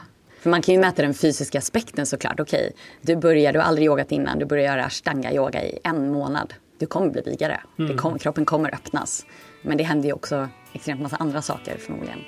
För 0.40 0.50
man 0.50 0.62
kan 0.62 0.74
ju 0.74 0.80
mäta 0.80 1.02
den 1.02 1.14
fysiska 1.14 1.58
aspekten 1.58 2.06
såklart. 2.06 2.40
Okej, 2.40 2.72
du 3.00 3.16
börjar, 3.16 3.52
du 3.52 3.58
har 3.58 3.66
aldrig 3.66 3.86
yogat 3.86 4.12
innan, 4.12 4.38
du 4.38 4.44
börjar 4.44 4.64
göra 4.64 4.84
ashtanga-yoga 4.84 5.64
i 5.64 5.78
en 5.84 6.12
månad. 6.12 6.54
Du 6.78 6.86
kommer 6.86 7.10
bli 7.10 7.22
vigare, 7.22 7.60
mm. 7.78 7.96
kom, 7.96 8.18
kroppen 8.18 8.44
kommer 8.44 8.74
öppnas. 8.74 9.26
Men 9.62 9.76
det 9.76 9.84
händer 9.84 10.08
ju 10.08 10.12
också 10.12 10.48
extremt 10.72 11.00
massa 11.00 11.16
andra 11.16 11.42
saker 11.42 11.76
förmodligen. 11.78 12.18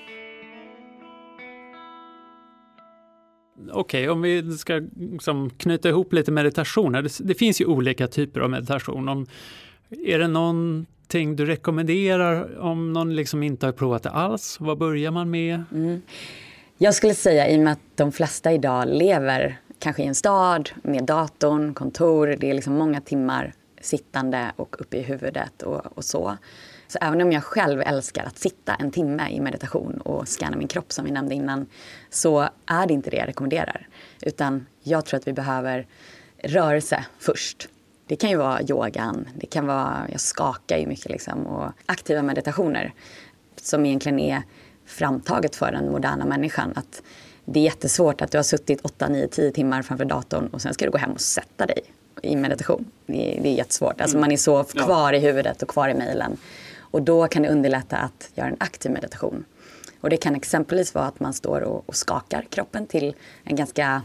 Okej, 3.70 4.02
okay, 4.02 4.08
om 4.08 4.22
vi 4.22 4.58
ska 4.58 4.82
liksom 4.96 5.50
knyta 5.50 5.88
ihop 5.88 6.12
lite 6.12 6.32
meditationer. 6.32 7.02
Det, 7.02 7.18
det, 7.20 7.34
finns 7.34 7.60
ju 7.60 7.66
olika 7.66 8.06
typer 8.06 8.40
av 8.40 8.50
meditation. 8.50 9.08
Om, 9.08 9.26
är 10.06 10.18
det 10.18 10.28
någonting 10.28 11.36
du 11.36 11.46
rekommenderar 11.46 12.60
om 12.60 12.92
någon 12.92 13.16
liksom 13.16 13.42
inte 13.42 13.66
har 13.66 13.72
provat 13.72 14.02
det 14.02 14.10
alls? 14.10 14.56
Vad 14.60 14.78
börjar 14.78 15.10
man 15.10 15.30
med? 15.30 15.64
Mm. 15.72 16.02
Jag 16.78 16.94
skulle 16.94 17.14
säga, 17.14 17.48
i 17.48 17.56
och 17.56 17.60
med 17.60 17.72
att 17.72 17.96
de 17.96 18.12
flesta 18.12 18.52
idag 18.52 18.88
lever 18.88 19.58
kanske 19.78 20.02
i 20.02 20.06
en 20.06 20.14
stad 20.14 20.70
med 20.82 21.04
datorn, 21.04 21.74
kontor, 21.74 22.36
det 22.40 22.50
är 22.50 22.54
liksom 22.54 22.74
många 22.74 23.00
timmar 23.00 23.52
sittande 23.80 24.52
och 24.56 24.76
uppe 24.80 24.96
i 24.96 25.02
huvudet 25.02 25.62
och, 25.62 25.98
och 25.98 26.04
så 26.04 26.36
så 26.87 26.99
även 27.01 27.20
om 27.20 27.33
jag 27.33 27.44
själv 27.44 27.81
älskar 27.81 28.25
att 28.25 28.38
sitta 28.38 28.75
en 28.75 28.90
timme 28.90 29.29
i 29.31 29.40
meditation 29.40 30.01
och 30.01 30.29
scanna 30.29 30.57
min 30.57 30.68
kropp 30.68 30.92
som 30.92 31.05
vi 31.05 31.11
nämnde 31.11 31.35
innan, 31.35 31.66
så 32.11 32.49
är 32.66 32.87
det 32.87 32.94
inte 32.94 33.11
det 33.11 33.16
jag 33.16 33.29
rekommenderar. 33.29 33.88
Utan 34.23 34.66
jag 34.83 35.05
tror 35.05 35.20
att 35.20 35.29
vi 35.29 35.33
behöver 35.33 35.87
rörelse 36.42 37.05
först. 37.18 37.68
Det 38.07 38.16
kan 38.16 38.31
ju 38.31 38.37
vara 38.37 38.62
yogan, 38.62 39.29
det 39.35 39.47
kan 39.47 39.66
vara, 39.66 40.07
jag 40.12 40.20
skakar 40.20 40.79
ju 40.79 40.87
mycket 40.87 41.11
liksom, 41.11 41.47
och 41.47 41.73
aktiva 41.87 42.23
meditationer 42.23 42.92
som 43.57 43.87
egentligen 43.87 44.18
är 44.18 44.42
framtaget 44.87 45.57
för 45.57 45.73
den 45.73 45.92
moderna 45.92 46.25
människan. 46.25 46.73
Att 46.77 47.03
det 47.44 47.61
är 47.61 47.64
jättesvårt 47.64 48.20
att 48.20 48.31
du 48.31 48.38
har 48.38 48.42
suttit 48.42 48.81
8, 48.81 49.09
9, 49.09 49.29
10 49.29 49.53
timmar 49.53 49.83
framför 49.83 50.05
datorn 50.05 50.47
och 50.47 50.62
sen 50.62 50.75
ska 50.75 50.85
du 50.85 50.90
gå 50.90 50.99
hem 50.99 51.12
och 51.12 51.20
sätta 51.20 51.66
dig 51.66 51.81
i 52.23 52.37
meditation. 52.37 52.85
Det 53.07 53.38
är, 53.38 53.42
det 53.42 53.49
är 53.49 53.55
jättesvårt. 53.55 54.01
Alltså 54.01 54.18
man 54.18 54.33
är 54.33 54.37
så 54.37 54.64
kvar 54.64 55.12
i 55.12 55.18
huvudet 55.18 55.62
och 55.62 55.68
kvar 55.68 55.88
i 55.88 55.94
mejlen. 55.94 56.37
Och 56.94 57.02
då 57.02 57.28
kan 57.28 57.42
det 57.42 57.48
underlätta 57.48 57.96
att 57.96 58.30
göra 58.35 58.48
en 58.48 58.57
aktiv 58.61 58.92
meditation. 58.92 59.44
Och 60.00 60.11
det 60.11 60.16
kan 60.16 60.35
exempelvis 60.35 60.94
vara 60.94 61.04
att 61.04 61.20
man 61.20 61.33
står 61.33 61.61
och, 61.61 61.88
och 61.88 61.96
skakar 61.96 62.46
kroppen 62.50 62.87
till 62.87 63.14
en 63.44 63.57
ganska 63.57 64.02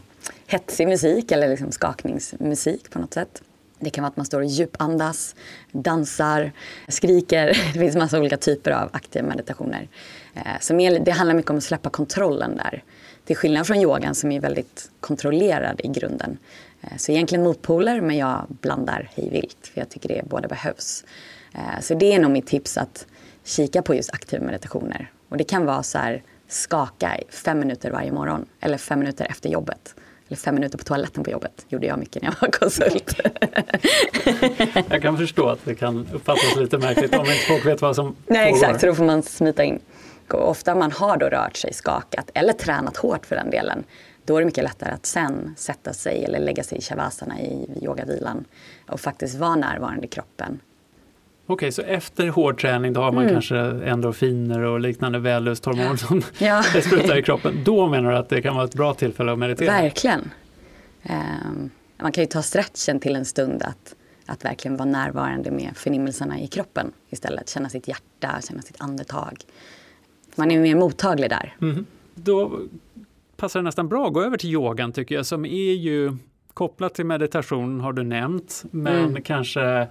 hetsig 0.47 0.88
musik 0.88 1.32
eller 1.32 1.47
liksom 1.47 1.71
skakningsmusik 1.71 2.89
på 2.89 2.99
något 2.99 3.13
sätt. 3.13 3.41
Det 3.80 3.89
kan 3.89 4.02
vara 4.02 4.10
att 4.10 4.17
man 4.17 4.25
står 4.25 4.41
och 4.41 4.45
djupandas, 4.45 5.36
dansar, 5.71 6.52
skriker. 6.88 7.47
Det 7.73 7.80
finns 7.80 7.95
massa 7.95 8.19
olika 8.19 8.38
typer 8.38 8.71
av 8.71 8.89
aktiva 8.93 9.28
meditationer. 9.28 9.88
Eh, 10.34 10.60
så 10.62 10.73
det 10.73 11.12
handlar 11.12 11.36
mycket 11.36 11.52
om 11.52 11.58
att 11.58 11.63
släppa 11.63 11.89
kontrollen 11.89 12.56
där. 12.56 12.84
Till 13.25 13.36
skillnad 13.36 13.67
från 13.67 13.78
yogan 13.78 14.15
som 14.15 14.32
är 14.32 14.39
väldigt 14.39 14.91
kontrollerad 14.99 15.82
i 15.84 15.88
grunden. 15.88 16.38
Eh, 16.82 16.97
så 16.97 17.12
egentligen 17.12 17.43
motpoler, 17.43 18.02
men 18.02 18.17
jag 18.17 18.45
blandar 18.49 19.10
hej 19.15 19.30
vilt 19.30 19.71
för 19.73 19.82
jag 19.82 19.89
tycker 19.89 20.10
det 20.10 20.21
båda 20.30 20.47
behövs. 20.47 21.04
Eh, 21.53 21.79
så 21.81 21.93
det 21.93 22.13
är 22.13 22.19
nog 22.19 22.31
mitt 22.31 22.47
tips 22.47 22.77
att 22.77 23.05
kika 23.43 23.81
på 23.81 23.95
just 23.95 24.13
aktiva 24.13 24.45
meditationer. 24.45 25.12
Och 25.29 25.38
det 25.38 25.43
kan 25.43 25.65
vara 25.65 25.83
så 25.83 25.97
här, 25.97 26.23
skaka 26.47 27.17
i 27.17 27.23
fem 27.31 27.59
minuter 27.59 27.91
varje 27.91 28.12
morgon 28.12 28.45
eller 28.62 28.77
fem 28.77 28.99
minuter 28.99 29.27
efter 29.29 29.49
jobbet. 29.49 29.95
Eller 30.27 30.38
fem 30.38 30.55
minuter 30.55 30.77
på 30.77 30.83
toaletten 30.83 31.23
på 31.23 31.29
jobbet 31.29 31.65
gjorde 31.69 31.88
jag 31.88 31.99
mycket 31.99 32.21
när 32.21 32.29
jag 32.29 32.35
var 32.41 32.51
konsult. 32.51 33.21
jag 34.89 35.01
kan 35.01 35.17
förstå 35.17 35.49
att 35.49 35.65
det 35.65 35.75
kan 35.75 36.07
uppfattas 36.13 36.55
lite 36.55 36.77
märkligt 36.77 37.13
om 37.13 37.19
inte 37.19 37.45
folk 37.47 37.65
vet 37.65 37.81
vad 37.81 37.95
som 37.95 38.15
Nej 38.27 38.51
pågår. 38.51 38.57
exakt, 38.57 38.81
så 38.81 38.88
då 38.88 38.95
får 38.95 39.03
man 39.03 39.23
smita 39.23 39.63
in. 39.63 39.79
Och 40.31 40.49
ofta 40.49 40.75
man 40.75 40.91
har 40.91 41.17
då 41.17 41.25
rört 41.25 41.57
sig, 41.57 41.73
skakat 41.73 42.31
eller 42.33 42.53
tränat 42.53 42.97
hårt 42.97 43.25
för 43.25 43.35
den 43.35 43.49
delen 43.49 43.83
då 44.29 44.35
är 44.35 44.39
det 44.39 44.45
mycket 44.45 44.63
lättare 44.63 44.91
att 44.91 45.05
sen 45.05 45.53
sätta 45.57 45.93
sig 45.93 46.25
eller 46.25 46.39
lägga 46.39 46.63
sig 46.63 46.77
i 46.77 46.81
shavasana 46.81 47.39
i 47.39 47.67
yogavilan 47.81 48.45
och 48.88 48.99
faktiskt 48.99 49.35
vara 49.35 49.55
närvarande 49.55 50.05
i 50.05 50.07
kroppen 50.07 50.59
Okej, 51.51 51.71
så 51.71 51.81
efter 51.81 52.27
hård 52.27 52.62
träning 52.62 52.93
då 52.93 53.01
har 53.01 53.12
man 53.12 53.23
mm. 53.23 53.35
kanske 53.35 53.57
endorfiner 53.59 54.59
och 54.59 54.79
liknande 54.79 55.19
vällusthormon 55.19 55.97
som 55.97 56.21
ja. 56.38 56.63
sprutar 56.81 57.17
i 57.17 57.23
kroppen. 57.23 57.63
Då 57.63 57.88
menar 57.88 58.12
du 58.12 58.17
att 58.17 58.29
det 58.29 58.41
kan 58.41 58.55
vara 58.55 58.65
ett 58.65 58.73
bra 58.73 58.93
tillfälle 58.93 59.31
att 59.31 59.39
meditera? 59.39 59.71
Verkligen. 59.71 60.31
Um, 61.03 61.69
man 62.01 62.12
kan 62.12 62.23
ju 62.23 62.27
ta 62.27 62.41
stretchen 62.41 62.99
till 62.99 63.15
en 63.15 63.25
stund 63.25 63.63
att, 63.63 63.95
att 64.25 64.45
verkligen 64.45 64.77
vara 64.77 64.89
närvarande 64.89 65.51
med 65.51 65.71
förnimmelserna 65.75 66.39
i 66.39 66.47
kroppen 66.47 66.91
istället. 67.09 67.49
Känna 67.49 67.69
sitt 67.69 67.88
hjärta, 67.88 68.41
känna 68.49 68.62
sitt 68.62 68.81
andetag. 68.81 69.38
Man 70.35 70.51
är 70.51 70.59
mer 70.59 70.75
mottaglig 70.75 71.29
där. 71.29 71.55
Mm. 71.62 71.85
Då 72.15 72.59
passar 73.38 73.59
det 73.59 73.63
nästan 73.63 73.88
bra 73.88 74.07
att 74.07 74.13
gå 74.13 74.23
över 74.23 74.38
till 74.38 74.49
yogan 74.49 74.91
tycker 74.91 75.15
jag 75.15 75.25
som 75.25 75.45
är 75.45 75.73
ju 75.73 76.17
kopplat 76.53 76.95
till 76.95 77.05
meditation 77.05 77.79
har 77.79 77.93
du 77.93 78.03
nämnt 78.03 78.63
men 78.71 79.05
mm. 79.05 79.23
kanske 79.23 79.88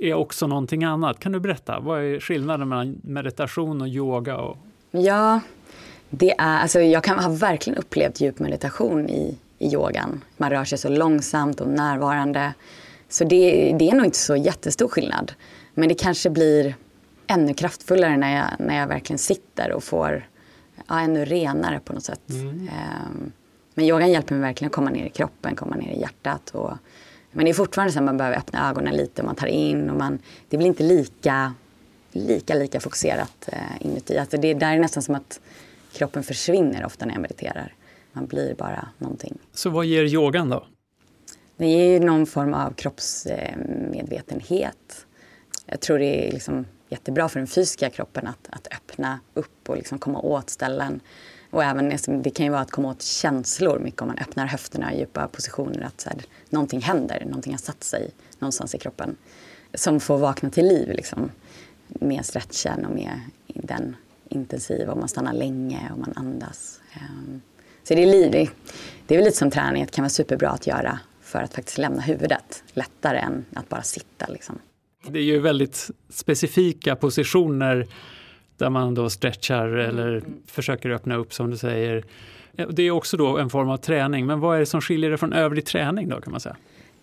är 0.00 0.14
också 0.14 0.46
någonting 0.46 0.84
annat. 0.84 1.18
Kan 1.18 1.32
du 1.32 1.40
berätta, 1.40 1.80
vad 1.80 2.00
är 2.00 2.20
skillnaden 2.20 2.68
mellan 2.68 3.00
meditation 3.02 3.80
och 3.80 3.88
yoga? 3.88 4.36
Och... 4.36 4.56
Ja, 4.90 5.40
det 6.10 6.30
är, 6.30 6.58
alltså 6.58 6.80
jag 6.80 7.04
kan 7.04 7.18
ha 7.18 7.30
verkligen 7.30 7.78
upplevt 7.78 8.20
djup 8.20 8.38
meditation 8.38 9.08
i, 9.10 9.38
i 9.58 9.72
yogan. 9.72 10.24
Man 10.36 10.50
rör 10.50 10.64
sig 10.64 10.78
så 10.78 10.88
långsamt 10.88 11.60
och 11.60 11.68
närvarande. 11.68 12.54
Så 13.08 13.24
det, 13.24 13.76
det 13.78 13.90
är 13.90 13.94
nog 13.94 14.04
inte 14.04 14.18
så 14.18 14.36
jättestor 14.36 14.88
skillnad. 14.88 15.32
Men 15.74 15.88
det 15.88 15.94
kanske 15.94 16.30
blir 16.30 16.74
ännu 17.26 17.54
kraftfullare 17.54 18.16
när 18.16 18.36
jag, 18.36 18.66
när 18.66 18.78
jag 18.78 18.86
verkligen 18.86 19.18
sitter 19.18 19.72
och 19.72 19.84
får 19.84 20.28
ja, 20.88 21.00
ännu 21.00 21.24
renare 21.24 21.80
på 21.84 21.92
något 21.92 22.04
sätt. 22.04 22.30
Mm. 22.30 22.50
Um, 22.50 23.32
men 23.74 23.84
yogan 23.84 24.10
hjälper 24.10 24.34
mig 24.34 24.42
verkligen 24.42 24.68
att 24.68 24.74
komma 24.74 24.90
ner 24.90 25.06
i 25.06 25.10
kroppen, 25.10 25.56
komma 25.56 25.76
ner 25.76 25.92
i 25.92 26.00
hjärtat. 26.00 26.50
Och, 26.50 26.72
men 27.32 27.44
det 27.44 27.50
är 27.50 27.54
fortfarande 27.54 27.92
så 27.92 27.98
att 27.98 28.04
man 28.04 28.16
behöver 28.16 28.38
öppna 28.38 28.70
ögonen 28.70 28.96
lite, 28.96 29.22
man 29.22 29.34
tar 29.34 29.46
in 29.46 29.90
och 29.90 29.96
man, 29.96 30.18
det 30.48 30.56
blir 30.56 30.66
inte 30.66 30.82
lika, 30.82 31.54
lika, 32.12 32.54
lika 32.54 32.80
fokuserat 32.80 33.48
uh, 33.52 33.86
inuti. 33.86 34.18
Alltså 34.18 34.36
det 34.36 34.54
där 34.54 34.74
är 34.74 34.78
nästan 34.78 35.02
som 35.02 35.14
att 35.14 35.40
kroppen 35.92 36.22
försvinner 36.22 36.84
ofta 36.84 37.06
när 37.06 37.12
jag 37.12 37.22
mediterar. 37.22 37.74
Man 38.12 38.26
blir 38.26 38.54
bara 38.54 38.88
någonting. 38.98 39.38
Så 39.52 39.70
vad 39.70 39.86
ger 39.86 40.04
yogan 40.04 40.48
då? 40.48 40.66
Det 41.56 41.66
ger 41.66 42.00
någon 42.00 42.26
form 42.26 42.54
av 42.54 42.72
kroppsmedvetenhet. 42.72 45.06
Jag 45.66 45.80
tror 45.80 45.98
det 45.98 46.28
är 46.28 46.32
liksom 46.32 46.66
jättebra 46.88 47.28
för 47.28 47.40
den 47.40 47.46
fysiska 47.46 47.90
kroppen 47.90 48.26
att, 48.26 48.48
att 48.50 48.68
öppna 48.74 49.20
upp 49.34 49.68
och 49.68 49.76
liksom 49.76 49.98
komma 49.98 50.20
åt 50.20 50.50
ställen. 50.50 51.00
Och 51.52 51.64
även, 51.64 51.92
alltså, 51.92 52.12
det 52.12 52.30
kan 52.30 52.46
ju 52.46 52.52
vara 52.52 52.60
att 52.60 52.70
komma 52.70 52.90
åt 52.90 53.02
känslor 53.02 53.78
mycket 53.78 54.02
om 54.02 54.08
man 54.08 54.18
öppnar 54.18 54.46
höfterna 54.46 54.94
i 54.94 54.98
djupa 54.98 55.28
positioner. 55.28 55.82
Att 55.82 56.00
så 56.00 56.08
här, 56.08 56.18
någonting 56.50 56.80
händer, 56.80 57.22
någonting 57.24 57.52
har 57.52 57.58
satt 57.58 57.84
sig 57.84 58.10
någonstans 58.38 58.74
i 58.74 58.78
kroppen. 58.78 59.16
Som 59.74 60.00
får 60.00 60.18
vakna 60.18 60.50
till 60.50 60.66
liv 60.66 60.88
liksom, 60.88 61.30
med 61.88 62.26
stretchen 62.26 62.86
och 62.86 62.94
med 62.94 63.20
den 63.46 63.96
intensiva. 64.28 64.92
Och 64.92 64.98
man 64.98 65.08
stannar 65.08 65.32
länge 65.32 65.90
och 65.92 65.98
man 65.98 66.12
andas. 66.16 66.80
Ehm, 66.92 67.40
så 67.84 67.94
det 67.94 68.02
är, 68.02 68.06
liv. 68.06 68.50
det 69.06 69.14
är 69.14 69.18
väl 69.18 69.24
lite 69.24 69.36
som 69.36 69.50
träning, 69.50 69.84
det 69.84 69.92
kan 69.92 70.02
vara 70.02 70.10
superbra 70.10 70.50
att 70.50 70.66
göra 70.66 71.00
för 71.20 71.42
att 71.42 71.54
faktiskt 71.54 71.78
lämna 71.78 72.00
huvudet 72.02 72.64
lättare 72.72 73.18
än 73.18 73.44
att 73.54 73.68
bara 73.68 73.82
sitta. 73.82 74.26
Liksom. 74.26 74.58
Det 75.08 75.18
är 75.18 75.22
ju 75.24 75.38
väldigt 75.38 75.90
specifika 76.08 76.96
positioner 76.96 77.86
där 78.62 78.70
man 78.70 78.94
då 78.94 79.10
stretchar 79.10 79.68
eller 79.68 80.08
mm. 80.08 80.24
försöker 80.46 80.90
öppna 80.90 81.16
upp 81.16 81.34
som 81.34 81.50
du 81.50 81.56
säger. 81.56 82.04
Det 82.70 82.82
är 82.82 82.90
också 82.90 83.16
då 83.16 83.38
en 83.38 83.50
form 83.50 83.70
av 83.70 83.76
träning, 83.76 84.26
men 84.26 84.40
vad 84.40 84.56
är 84.56 84.60
det 84.60 84.66
som 84.66 84.80
skiljer 84.80 85.10
det 85.10 85.18
från 85.18 85.32
övrig 85.32 85.66
träning 85.66 86.08
då 86.08 86.20
kan 86.20 86.30
man 86.30 86.40
säga? 86.40 86.56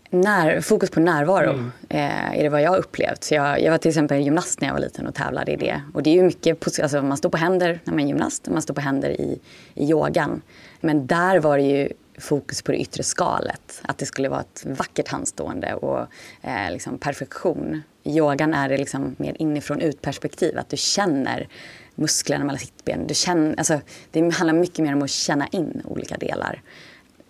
När, 0.09 0.61
fokus 0.61 0.89
på 0.89 0.99
närvaro 0.99 1.49
mm. 1.49 1.71
eh, 1.89 2.39
är 2.39 2.43
det 2.43 2.49
vad 2.49 2.61
jag 2.61 2.69
har 2.69 2.77
upplevt. 2.77 3.23
Så 3.23 3.35
jag, 3.35 3.61
jag 3.61 3.71
var 3.71 3.77
till 3.77 3.89
exempel 3.89 4.21
gymnast 4.21 4.61
när 4.61 4.67
jag 4.67 4.73
var 4.73 4.81
liten 4.81 5.07
och 5.07 5.15
tävlade 5.15 5.51
i 5.51 5.55
det. 5.55 5.81
Och 5.93 6.03
det 6.03 6.09
är 6.09 6.13
ju 6.13 6.23
mycket, 6.23 6.79
alltså 6.79 7.01
man 7.01 7.17
står 7.17 7.29
på 7.29 7.37
händer 7.37 7.79
när 7.83 7.93
man 7.93 8.03
är 8.03 8.07
gymnast 8.07 8.47
och 8.47 8.53
man 8.53 8.61
står 8.61 8.73
på 8.73 8.81
händer 8.81 9.09
i, 9.09 9.39
i 9.73 9.89
yogan. 9.89 10.41
Men 10.81 11.07
där 11.07 11.39
var 11.39 11.57
det 11.57 11.63
ju 11.63 11.89
fokus 12.17 12.61
på 12.61 12.71
det 12.71 12.77
yttre 12.77 13.03
skalet. 13.03 13.81
Att 13.81 13.97
det 13.97 14.05
skulle 14.05 14.29
vara 14.29 14.41
ett 14.41 14.65
vackert 14.65 15.07
handstående 15.07 15.73
och 15.73 15.99
eh, 16.41 16.71
liksom 16.71 16.97
perfektion. 16.97 17.81
I 18.09 18.17
yogan 18.17 18.53
är 18.53 18.69
det 18.69 18.77
liksom 18.77 19.15
mer 19.19 19.35
inifrån 19.39 19.81
ut-perspektiv. 19.81 20.57
Att 20.57 20.69
du 20.69 20.77
känner 20.77 21.47
musklerna 21.95 22.45
mellan 22.45 22.59
sittben. 22.59 23.07
Du 23.07 23.13
känner, 23.13 23.55
alltså, 23.57 23.81
det 24.11 24.33
handlar 24.33 24.53
mycket 24.53 24.79
mer 24.79 24.93
om 24.93 25.01
att 25.01 25.09
känna 25.09 25.47
in 25.47 25.81
olika 25.85 26.17
delar. 26.17 26.61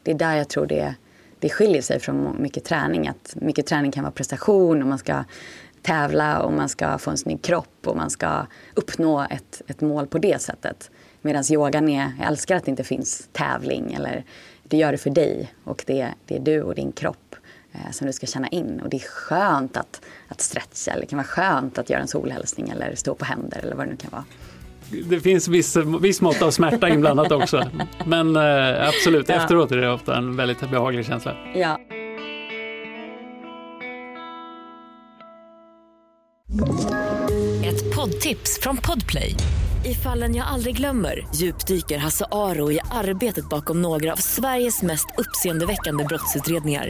Det 0.04 0.12
är 0.12 0.16
där 0.16 0.36
jag 0.36 0.50
tror 0.50 0.66
det, 0.66 0.96
det 1.40 1.50
skiljer 1.50 1.82
sig 1.82 2.00
från 2.00 2.42
mycket 2.42 2.64
träning. 2.64 3.08
Att 3.08 3.36
mycket 3.36 3.66
träning 3.66 3.92
kan 3.92 4.04
vara 4.04 4.12
prestation 4.12 4.82
och 4.82 4.88
man 4.88 4.98
ska 4.98 5.24
tävla 5.82 6.42
och 6.42 6.54
man 6.54 6.70
ska 6.70 6.98
få 6.98 7.12
en 7.12 7.18
snygg 7.18 7.42
kropp 7.42 7.88
och 7.88 7.98
man 7.98 8.10
ska 8.10 8.46
uppnå 8.74 9.28
ett, 9.30 9.62
ett 9.68 9.82
mål 9.82 10.08
på 10.08 10.18
det 10.18 10.42
sättet. 10.42 10.92
Medan 11.22 11.44
yogan 11.52 11.90
är, 11.90 12.12
jag 12.20 12.28
älskar 12.28 12.56
att 12.56 12.66
det 12.66 12.72
inte 12.72 12.84
finns 12.84 13.30
tävling 13.32 13.94
eller 13.94 14.24
du 14.64 14.78
gör 14.78 14.92
det 14.92 14.98
för 14.98 15.10
dig 15.10 15.54
och 15.64 15.84
det, 15.88 16.10
det 16.26 16.36
är 16.36 16.40
du 16.40 16.62
och 16.62 16.76
din 16.76 16.92
kropp 16.92 17.36
som 17.92 18.08
du 18.08 18.14
ska 18.14 18.28
känna 18.28 18.48
in. 18.48 18.82
Och 18.84 18.90
det 18.90 18.98
är 18.98 19.08
skönt 19.10 19.78
att, 19.78 20.02
att 20.28 20.42
stretcha, 20.42 20.92
eller 20.92 21.02
det 21.02 21.08
kan 21.08 21.18
vara 21.18 21.28
skönt 21.28 21.78
att 21.78 21.90
göra 21.90 22.02
en 22.02 22.08
solhälsning 22.08 22.70
eller 22.70 22.96
stå 22.96 23.16
på 23.16 23.26
händer 23.26 23.60
eller 23.64 23.76
vad 23.76 23.86
det 23.86 23.92
nu 23.92 23.98
kan 23.98 24.12
vara. 24.12 24.24
Det 25.10 25.20
finns 25.20 25.48
viss, 25.48 25.78
viss 26.02 26.22
mått 26.22 26.42
av 26.42 26.52
smärta 26.52 26.90
inblandat 26.90 27.32
också. 27.32 27.70
Men 28.06 28.36
eh, 28.36 28.88
absolut, 28.88 29.30
ja. 29.30 29.36
efteråt 29.36 29.72
är 29.72 29.78
det 29.78 29.92
ofta 29.92 30.18
en 30.18 30.36
väldigt 30.36 30.72
behaglig 30.72 31.06
känsla. 31.06 31.36
Ja. 31.56 31.80
Ett 37.66 37.96
poddtips 37.96 38.60
från 38.62 38.78
Podplay. 38.78 39.36
I 39.86 39.94
fallen 39.94 40.36
jag 40.36 40.48
aldrig 40.48 40.78
glömmer 40.78 41.28
djupdyker 41.36 41.98
Hasse 41.98 42.26
Aro 42.32 42.72
i 42.72 42.80
arbetet 42.92 43.50
bakom 43.50 43.82
några 43.82 44.14
av 44.14 44.18
Sveriges 44.18 44.82
mest 44.82 45.06
uppseendeväckande 45.18 46.04
brottsutredningar. 46.04 46.90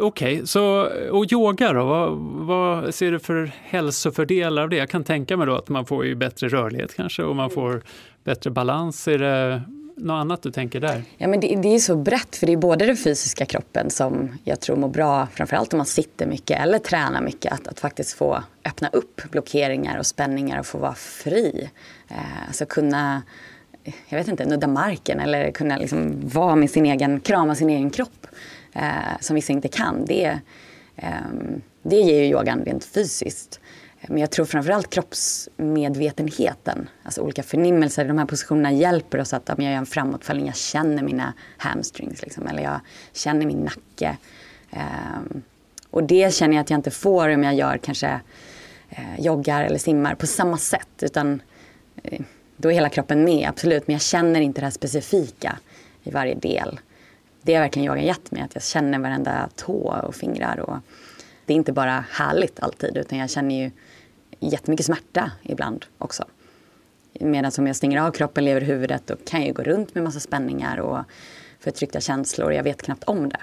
Okej, 0.00 0.42
okay, 0.42 1.08
och 1.08 1.32
yoga 1.32 1.72
då? 1.72 1.84
Vad, 1.84 2.18
vad, 2.46 2.94
ser 2.94 3.12
du 3.12 3.18
för 3.18 3.50
hälsofördelar 3.62 4.62
av 4.62 4.68
det? 4.68 4.76
Jag 4.76 4.90
kan 4.90 5.04
tänka 5.04 5.36
mig 5.36 5.46
då 5.46 5.56
att 5.56 5.68
man 5.68 5.86
får 5.86 6.06
ju 6.06 6.14
bättre 6.14 6.48
rörlighet 6.48 6.94
kanske 6.94 7.22
och 7.22 7.36
man 7.36 7.50
får 7.50 7.82
bättre 8.24 8.50
balans. 8.50 9.08
Är 9.08 9.18
det 9.18 9.62
något 9.96 10.20
annat 10.20 10.42
du 10.42 10.50
tänker 10.50 10.80
där? 10.80 11.02
Ja, 11.16 11.28
men 11.28 11.40
det, 11.40 11.56
det 11.62 11.74
är 11.74 11.78
så 11.78 11.96
brett, 11.96 12.36
för 12.36 12.46
det 12.46 12.52
är 12.52 12.56
både 12.56 12.86
den 12.86 12.96
fysiska 12.96 13.46
kroppen 13.46 13.90
som 13.90 14.38
jag 14.44 14.60
tror 14.60 14.76
mår 14.76 14.88
bra, 14.88 15.28
framförallt 15.34 15.72
om 15.72 15.76
man 15.76 15.86
sitter 15.86 16.26
mycket 16.26 16.60
eller 16.60 16.78
tränar 16.78 17.20
mycket, 17.20 17.52
att, 17.52 17.68
att 17.68 17.80
faktiskt 17.80 18.12
få 18.12 18.42
öppna 18.64 18.88
upp 18.88 19.22
blockeringar 19.30 19.98
och 19.98 20.06
spänningar 20.06 20.58
och 20.58 20.66
få 20.66 20.78
vara 20.78 20.94
fri. 20.94 21.70
Eh, 22.08 22.46
alltså 22.46 22.66
kunna 22.66 23.22
jag 24.08 24.18
vet 24.18 24.28
inte, 24.28 24.46
nudda 24.46 24.66
marken 24.66 25.20
eller 25.20 25.50
kunna 25.50 25.76
liksom 25.76 26.28
vara 26.28 26.56
med 26.56 26.70
sin 26.70 26.86
egen, 26.86 27.20
krama 27.20 27.54
sin 27.54 27.70
egen 27.70 27.90
kropp 27.90 28.26
eh, 28.72 29.20
som 29.20 29.34
vissa 29.34 29.52
inte 29.52 29.68
kan. 29.68 30.04
Det, 30.04 30.38
eh, 30.96 31.10
det 31.82 31.96
ger 31.96 32.22
ju 32.22 32.30
yogan 32.30 32.64
rent 32.64 32.84
fysiskt. 32.84 33.60
Men 34.06 34.18
jag 34.18 34.30
tror 34.30 34.44
framförallt 34.44 34.90
kroppsmedvetenheten, 34.90 36.88
alltså 37.02 37.20
olika 37.20 37.42
förnimmelser 37.42 38.04
i 38.04 38.08
de 38.08 38.18
här 38.18 38.26
positionerna 38.26 38.72
hjälper 38.72 39.20
oss 39.20 39.32
att 39.32 39.50
om 39.50 39.64
jag 39.64 39.72
gör 39.72 39.78
en 39.78 39.86
framåtfallning, 39.86 40.46
jag 40.46 40.56
känner 40.56 41.02
mina 41.02 41.34
hamstrings 41.56 42.22
liksom, 42.22 42.46
eller 42.46 42.62
jag 42.62 42.80
känner 43.12 43.46
min 43.46 43.58
nacke. 43.58 44.16
Um, 44.70 45.42
och 45.90 46.04
det 46.04 46.34
känner 46.34 46.54
jag 46.54 46.60
att 46.60 46.70
jag 46.70 46.78
inte 46.78 46.90
får 46.90 47.28
om 47.28 47.42
jag 47.42 47.54
gör 47.54 47.78
kanske 47.78 48.20
uh, 48.92 49.20
joggar 49.20 49.64
eller 49.64 49.78
simmar 49.78 50.14
på 50.14 50.26
samma 50.26 50.58
sätt. 50.58 51.02
Utan 51.02 51.42
uh, 52.12 52.20
då 52.56 52.68
är 52.68 52.72
hela 52.74 52.88
kroppen 52.88 53.24
med, 53.24 53.48
absolut, 53.48 53.86
men 53.86 53.94
jag 53.94 54.02
känner 54.02 54.40
inte 54.40 54.60
det 54.60 54.66
här 54.66 54.70
specifika 54.70 55.58
i 56.02 56.10
varje 56.10 56.34
del 56.34 56.80
det 57.48 57.54
har 57.54 57.62
verkligen 57.62 57.86
yogan 57.86 58.04
gett 58.04 58.30
mig. 58.30 58.42
Att 58.42 58.54
jag 58.54 58.62
känner 58.62 58.98
varenda 58.98 59.48
tå 59.56 60.00
och 60.02 60.14
fingrar. 60.14 60.60
Och 60.60 60.76
det 61.46 61.52
är 61.52 61.56
inte 61.56 61.72
bara 61.72 62.04
härligt 62.10 62.60
alltid 62.60 62.96
utan 62.96 63.18
jag 63.18 63.30
känner 63.30 63.64
ju 63.64 63.70
jättemycket 64.40 64.86
smärta 64.86 65.30
ibland 65.42 65.86
också. 65.98 66.24
Medan 67.12 67.52
om 67.58 67.66
jag 67.66 67.76
stänger 67.76 68.00
av 68.00 68.10
kroppen, 68.10 68.44
lever 68.44 68.60
huvudet, 68.60 69.06
då 69.06 69.16
kan 69.16 69.44
jag 69.46 69.54
gå 69.54 69.62
runt 69.62 69.94
med 69.94 70.04
massa 70.04 70.20
spänningar 70.20 70.80
och 70.80 71.04
förtryckta 71.60 72.00
känslor. 72.00 72.52
Jag 72.52 72.62
vet 72.62 72.82
knappt 72.82 73.04
om 73.04 73.28
det. 73.28 73.40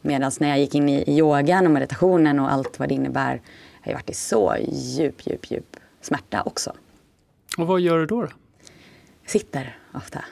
Medan 0.00 0.32
när 0.40 0.48
jag 0.48 0.58
gick 0.58 0.74
in 0.74 0.88
i 0.88 1.18
yogan 1.18 1.66
och 1.66 1.72
meditationen 1.72 2.38
och 2.38 2.52
allt 2.52 2.78
vad 2.78 2.88
det 2.88 2.94
innebär, 2.94 3.42
har 3.80 3.92
jag 3.92 3.94
varit 3.94 4.10
i 4.10 4.14
så 4.14 4.56
djup, 4.72 5.26
djup, 5.26 5.50
djup 5.50 5.76
smärta 6.00 6.42
också. 6.42 6.72
Och 7.58 7.66
vad 7.66 7.80
gör 7.80 7.98
du 7.98 8.06
då? 8.06 8.22
då? 8.22 8.28
Sitter 9.26 9.78
ofta. 9.94 10.24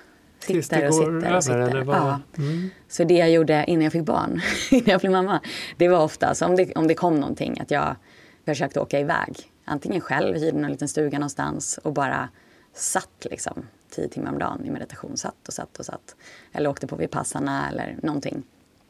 Tills 0.46 0.68
det 0.68 0.88
går 0.90 1.26
över? 1.26 1.40
Sitter. 1.40 1.58
Eller 1.58 1.84
vad? 1.84 1.96
Ja. 1.96 2.20
Mm. 2.38 2.70
Så 2.88 3.04
det 3.04 3.14
jag 3.14 3.30
gjorde 3.30 3.64
innan 3.66 3.82
jag 3.82 3.92
fick 3.92 4.02
barn, 4.02 4.40
innan 4.70 4.86
jag 4.86 5.00
blev 5.00 5.12
mamma, 5.12 5.40
det 5.76 5.88
var 5.88 6.04
ofta 6.04 6.46
om 6.46 6.56
det, 6.56 6.72
om 6.74 6.86
det 6.86 6.94
kom 6.94 7.20
någonting 7.20 7.60
att 7.60 7.70
jag 7.70 7.96
försökte 8.44 8.80
åka 8.80 9.00
iväg. 9.00 9.52
Antingen 9.64 10.00
själv, 10.00 10.36
hyrde 10.36 10.58
någon 10.58 10.70
liten 10.70 10.88
stuga 10.88 11.18
någonstans 11.18 11.78
och 11.82 11.92
bara 11.92 12.28
satt 12.74 13.26
liksom 13.30 13.66
tio 13.90 14.08
timmar 14.08 14.32
om 14.32 14.38
dagen 14.38 14.66
i 14.66 14.70
meditation. 14.70 15.16
Satt 15.16 15.48
och 15.48 15.54
satt 15.54 15.78
och 15.78 15.86
satt. 15.86 16.16
Eller 16.52 16.70
åkte 16.70 16.86
på 16.86 16.96
Vipassana 16.96 17.68
eller 17.68 17.98
någonting. 18.02 18.42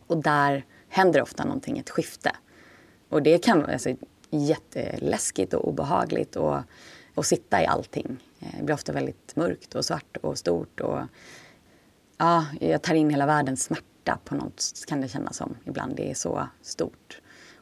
Och 0.07 0.17
där 0.23 0.65
händer 0.89 1.23
ofta 1.23 1.45
någonting, 1.45 1.79
ett 1.79 1.91
skifte. 1.91 2.33
Och 3.09 3.23
det 3.23 3.39
kan 3.39 3.67
alltså, 3.67 3.95
jätteläskigt 4.31 5.55
och 5.55 5.69
obehagligt 5.69 6.37
och, 6.37 6.59
och 7.15 7.27
sitta 7.27 7.63
i 7.63 7.67
allting. 7.67 8.17
Eh, 8.41 8.49
det 8.59 8.65
blir 8.65 8.75
ofta 8.75 8.93
väldigt 8.93 9.37
mörkt 9.37 9.75
och 9.75 9.85
svart 9.85 10.17
och 10.17 10.39
stort. 10.39 10.81
Och, 10.81 10.99
ja, 12.19 12.47
jag 12.61 12.83
tar 12.83 12.95
in 12.95 13.11
hela 13.11 13.27
världens 13.27 13.65
smärta 13.65 14.19
på 14.25 14.35
något 14.35 14.73
kan 14.89 15.01
det 15.01 15.09
kännas 15.09 15.37
som 15.37 15.57
ibland. 15.65 15.97
Det 15.97 16.11
är 16.11 16.15
så 16.15 16.49
stort 16.63 17.21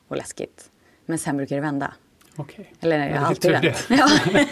och 0.08 0.16
läskigt. 0.16 0.70
Men 1.06 1.18
sen 1.18 1.36
brukar 1.36 1.56
det 1.56 1.62
vända. 1.62 1.92
Okay. 2.36 2.64
Eller 2.80 2.98
nej, 2.98 3.10
jag 3.10 3.20
har 3.20 3.26
alltid 3.26 3.50
vänt. 3.50 3.86
Ja. 3.88 4.08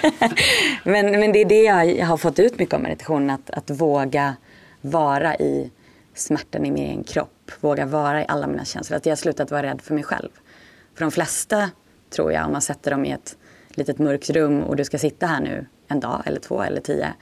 men, 0.84 1.20
men 1.20 1.32
det 1.32 1.38
är 1.38 1.44
det 1.44 1.62
jag 1.92 2.06
har 2.06 2.16
fått 2.16 2.38
ut 2.38 2.58
mycket 2.58 2.74
av 2.74 2.80
meditationen. 2.80 3.30
Att, 3.30 3.50
att 3.50 3.70
våga 3.70 4.36
vara 4.80 5.36
i 5.36 5.70
smärtan 6.14 6.66
i 6.66 6.70
min 6.70 6.84
egen 6.84 7.04
kropp. 7.04 7.50
Våga 7.60 7.86
vara 7.86 8.22
i 8.22 8.26
alla 8.28 8.46
mina 8.46 8.64
känslor. 8.64 8.96
Att 8.96 9.06
jag 9.06 9.10
har 9.10 9.16
slutat 9.16 9.50
vara 9.50 9.62
rädd 9.62 9.82
för 9.82 9.94
mig 9.94 10.04
själv. 10.04 10.28
För 10.94 11.04
de 11.04 11.10
flesta, 11.10 11.70
tror 12.10 12.32
jag, 12.32 12.46
om 12.46 12.52
man 12.52 12.62
sätter 12.62 12.90
dem 12.90 13.04
i 13.04 13.10
ett 13.10 13.36
litet 13.68 13.98
mörkt 13.98 14.30
rum 14.30 14.62
och 14.62 14.76
du 14.76 14.84
ska 14.84 14.98
sitta 14.98 15.26
här 15.26 15.40
nu 15.40 15.66
en 15.88 16.00
dag 16.00 16.22
eller 16.24 16.40
två 16.40 16.62
eller 16.62 16.80
tio. 16.80 17.14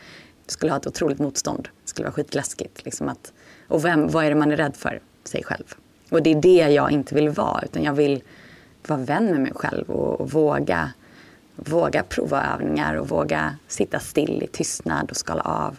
Du 0.50 0.52
skulle 0.52 0.72
ha 0.72 0.78
ett 0.78 0.86
otroligt 0.86 1.18
motstånd. 1.18 1.68
Det 1.82 1.88
skulle 1.88 2.06
vara 2.06 2.12
skitläskigt. 2.12 2.84
Liksom 2.84 3.08
att, 3.08 3.32
och 3.68 3.84
vem, 3.84 4.08
vad 4.08 4.24
är 4.24 4.28
det 4.28 4.34
man 4.34 4.52
är 4.52 4.56
rädd 4.56 4.76
för? 4.76 5.00
Sig 5.24 5.44
själv. 5.44 5.64
Och 6.10 6.22
det 6.22 6.30
är 6.30 6.40
det 6.42 6.74
jag 6.74 6.90
inte 6.90 7.14
vill 7.14 7.28
vara. 7.28 7.62
Utan 7.62 7.82
jag 7.82 7.92
vill 7.92 8.22
vara 8.86 9.00
vän 9.00 9.26
med 9.26 9.40
mig 9.40 9.52
själv 9.54 9.90
och, 9.90 10.20
och 10.20 10.30
våga, 10.30 10.92
våga 11.54 12.02
prova 12.02 12.54
övningar 12.54 12.94
och 12.94 13.08
våga 13.08 13.56
sitta 13.68 13.98
still 13.98 14.42
i 14.42 14.46
tystnad 14.46 15.10
och 15.10 15.16
skala 15.16 15.42
av. 15.42 15.76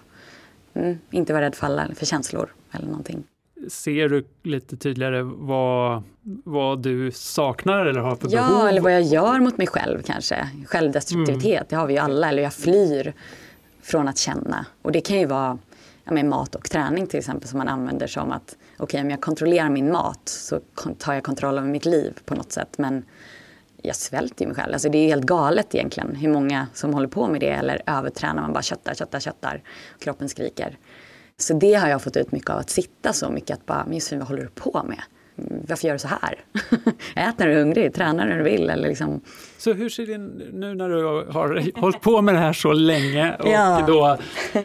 Mm, 0.73 0.97
inte 1.09 1.33
vara 1.33 1.45
rädd 1.45 1.55
för, 1.55 1.65
alla, 1.65 1.87
för 1.95 2.05
känslor 2.05 2.53
eller 2.71 2.87
någonting. 2.87 3.23
Ser 3.69 4.09
du 4.09 4.25
lite 4.43 4.77
tydligare 4.77 5.21
vad, 5.23 6.03
vad 6.43 6.81
du 6.81 7.11
saknar 7.11 7.85
eller 7.85 8.01
har 8.01 8.15
för 8.15 8.29
behov? 8.29 8.47
Ja, 8.51 8.69
eller 8.69 8.81
vad 8.81 8.93
jag 8.93 9.01
gör 9.01 9.39
mot 9.39 9.57
mig 9.57 9.67
själv 9.67 10.01
kanske. 10.01 10.49
Självdestruktivitet, 10.65 11.57
mm. 11.57 11.65
det 11.69 11.75
har 11.75 11.87
vi 11.87 11.93
ju 11.93 11.99
alla. 11.99 12.29
Eller 12.29 12.43
jag 12.43 12.53
flyr 12.53 13.13
från 13.81 14.07
att 14.07 14.17
känna. 14.17 14.65
Och 14.81 14.91
det 14.91 15.01
kan 15.01 15.19
ju 15.19 15.25
vara 15.25 15.57
ja, 16.03 16.11
med 16.11 16.25
mat 16.25 16.55
och 16.55 16.69
träning 16.69 17.07
till 17.07 17.19
exempel 17.19 17.49
som 17.49 17.57
man 17.57 17.67
använder 17.67 18.07
som 18.07 18.31
att 18.31 18.55
okej 18.73 18.83
okay, 18.83 19.01
om 19.01 19.09
jag 19.09 19.21
kontrollerar 19.21 19.69
min 19.69 19.91
mat 19.91 20.21
så 20.29 20.59
tar 20.97 21.13
jag 21.13 21.23
kontroll 21.23 21.57
över 21.57 21.67
mitt 21.67 21.85
liv 21.85 22.19
på 22.25 22.35
något 22.35 22.51
sätt. 22.51 22.77
Men 22.77 23.05
jag 23.81 23.95
svälter 23.95 24.45
ju 24.45 24.47
mig 24.47 24.55
själv. 24.55 24.73
Alltså 24.73 24.89
det 24.89 24.97
är 24.97 25.07
helt 25.07 25.25
galet 25.25 25.75
egentligen 25.75 26.15
hur 26.15 26.29
många 26.29 26.67
som 26.73 26.93
håller 26.93 27.07
på 27.07 27.27
med 27.27 27.41
det 27.41 27.49
eller 27.49 27.81
övertränar. 27.85 28.41
Man 28.41 28.53
bara 28.53 28.63
köttar, 28.63 28.93
köttar, 28.93 29.19
köttar. 29.19 29.63
Kroppen 29.99 30.29
skriker. 30.29 30.77
Så 31.37 31.53
det 31.53 31.73
har 31.73 31.87
jag 31.87 32.01
fått 32.01 32.17
ut 32.17 32.31
mycket 32.31 32.49
av 32.49 32.57
att 32.57 32.69
sitta 32.69 33.13
så 33.13 33.29
mycket. 33.29 33.57
Att 33.57 33.65
bara, 33.65 33.85
men 33.85 33.93
Josefin 33.93 34.19
vad 34.19 34.27
håller 34.27 34.43
du 34.43 34.49
på 34.49 34.83
med? 34.87 35.01
Varför 35.67 35.87
gör 35.87 35.93
du 35.93 35.99
så 35.99 36.07
här? 36.07 36.35
Ät 37.29 37.39
när 37.39 37.47
du 37.47 37.53
är 37.53 37.59
hungrig, 37.59 37.93
träna 37.93 38.25
när 38.25 38.37
du 38.37 38.43
vill. 38.43 38.69
Eller 38.69 38.87
liksom. 38.87 39.21
Så 39.57 39.73
hur 39.73 39.89
ser 39.89 40.05
din, 40.05 40.27
nu 40.53 40.75
när 40.75 40.89
du 40.89 41.03
har 41.31 41.79
hållit 41.79 42.01
på 42.01 42.21
med 42.21 42.35
det 42.35 42.39
här 42.39 42.53
så 42.53 42.73
länge 42.73 43.35
och 43.39 43.49
ja. 43.49 43.83
då 43.87 44.17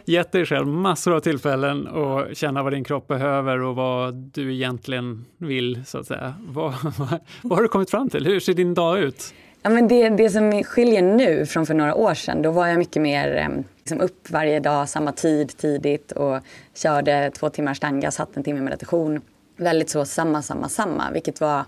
gett 0.05 0.31
dig 0.31 0.45
själv 0.45 0.67
massor 0.67 1.15
av 1.15 1.19
tillfällen 1.19 1.87
att 1.87 2.37
känna 2.37 2.63
vad 2.63 2.73
din 2.73 2.83
kropp 2.83 3.07
behöver 3.07 3.61
och 3.61 3.75
vad 3.75 4.13
du 4.13 4.53
egentligen 4.53 5.25
vill, 5.37 5.85
så 5.85 5.97
att 5.97 6.07
säga. 6.07 6.33
Vad, 6.47 6.73
vad, 6.97 7.19
vad 7.41 7.57
har 7.57 7.63
du 7.63 7.67
kommit 7.67 7.89
fram 7.89 8.09
till? 8.09 8.25
Hur 8.25 8.39
ser 8.39 8.53
din 8.53 8.73
dag 8.73 8.99
ut? 8.99 9.33
Ja, 9.61 9.69
men 9.69 9.87
det, 9.87 10.09
det 10.09 10.29
som 10.29 10.63
skiljer 10.63 11.01
nu 11.01 11.45
från 11.45 11.65
för 11.65 11.73
några 11.73 11.95
år 11.95 12.13
sedan, 12.13 12.41
då 12.41 12.51
var 12.51 12.67
jag 12.67 12.77
mycket 12.77 13.01
mer 13.01 13.35
eh, 13.35 13.63
liksom 13.77 14.01
upp 14.01 14.29
varje 14.29 14.59
dag, 14.59 14.89
samma 14.89 15.11
tid, 15.11 15.57
tidigt 15.57 16.11
och 16.11 16.39
körde 16.75 17.31
två 17.31 17.49
timmar 17.49 17.73
stanga, 17.73 18.11
satt 18.11 18.37
en 18.37 18.43
timme 18.43 18.61
meditation 18.61 19.21
väldigt 19.57 19.89
så 19.89 20.05
samma, 20.05 20.41
samma, 20.41 20.69
samma, 20.69 21.11
vilket 21.11 21.41
var 21.41 21.65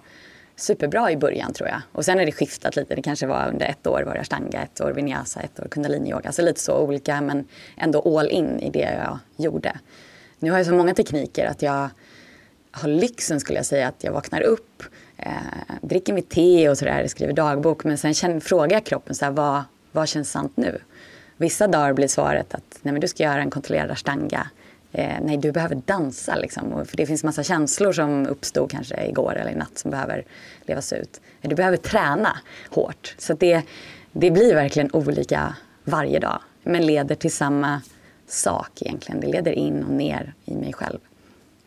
superbra 0.55 1.11
i 1.11 1.17
början 1.17 1.53
tror 1.53 1.69
jag. 1.69 1.81
Och 1.91 2.05
sen 2.05 2.17
har 2.17 2.25
det 2.25 2.31
skiftat 2.31 2.75
lite. 2.75 2.95
Det 2.95 3.01
kanske 3.01 3.27
var 3.27 3.47
under 3.47 3.65
ett 3.65 3.87
år 3.87 4.03
var 4.05 4.13
det 4.13 4.19
ashtanga, 4.19 4.63
ett 4.63 4.81
år 4.81 4.91
vinyasa, 4.91 5.39
ett 5.39 5.59
år 5.59 5.67
kundaliniyoga. 5.67 6.27
Alltså 6.29 6.41
lite 6.41 6.59
så 6.59 6.77
olika 6.77 7.21
men 7.21 7.47
ändå 7.77 8.19
all 8.19 8.29
in 8.29 8.59
i 8.59 8.69
det 8.69 8.79
jag 8.79 9.19
gjorde. 9.37 9.79
Nu 10.39 10.51
har 10.51 10.57
jag 10.57 10.67
så 10.67 10.73
många 10.73 10.93
tekniker 10.93 11.45
att 11.45 11.61
jag 11.61 11.89
har 12.71 12.89
lyxen 12.89 13.39
skulle 13.39 13.59
jag 13.59 13.65
säga 13.65 13.87
att 13.87 14.03
jag 14.03 14.11
vaknar 14.11 14.41
upp, 14.41 14.83
eh, 15.17 15.31
dricker 15.81 16.13
mitt 16.13 16.29
te 16.29 16.69
och 16.69 16.77
sådär, 16.77 17.07
skriver 17.07 17.33
dagbok. 17.33 17.83
Men 17.83 17.97
sen 17.97 18.13
känner, 18.13 18.39
frågar 18.39 18.75
jag 18.75 18.83
kroppen 18.83 19.15
så 19.15 19.25
här, 19.25 19.31
vad, 19.31 19.63
vad 19.91 20.07
känns 20.07 20.31
sant 20.31 20.51
nu? 20.55 20.81
Vissa 21.37 21.67
dagar 21.67 21.93
blir 21.93 22.07
svaret 22.07 22.53
att 22.53 22.79
nej, 22.81 22.91
men 22.91 23.01
du 23.01 23.07
ska 23.07 23.23
göra 23.23 23.41
en 23.41 23.49
kontrollerad 23.49 23.91
ashtanga 23.91 24.47
eh, 24.91 25.17
nej 25.21 25.37
du 25.37 25.51
behöver 25.51 25.75
dansa 25.75 26.35
liksom. 26.35 26.85
För 26.85 26.97
det 26.97 27.05
finns 27.05 27.23
massa 27.23 27.43
känslor 27.43 27.91
som 27.91 28.27
uppstod 28.27 28.71
kanske 28.71 29.05
igår 29.05 29.35
eller 29.35 29.51
i 29.51 29.55
natt 29.55 29.77
som 29.77 29.91
behöver 29.91 30.25
levas 30.61 30.93
ut. 30.93 31.21
Du 31.41 31.55
behöver 31.55 31.77
träna 31.77 32.37
hårt. 32.69 33.15
Så 33.17 33.33
det, 33.33 33.63
det 34.11 34.31
blir 34.31 34.55
verkligen 34.55 34.89
olika 34.93 35.55
varje 35.83 36.19
dag. 36.19 36.41
Men 36.63 36.85
leder 36.85 37.15
till 37.15 37.31
samma 37.31 37.81
sak 38.27 38.81
egentligen. 38.81 39.21
Det 39.21 39.27
leder 39.27 39.51
in 39.51 39.83
och 39.83 39.91
ner 39.91 40.33
i 40.45 40.55
mig 40.55 40.73
själv. 40.73 40.99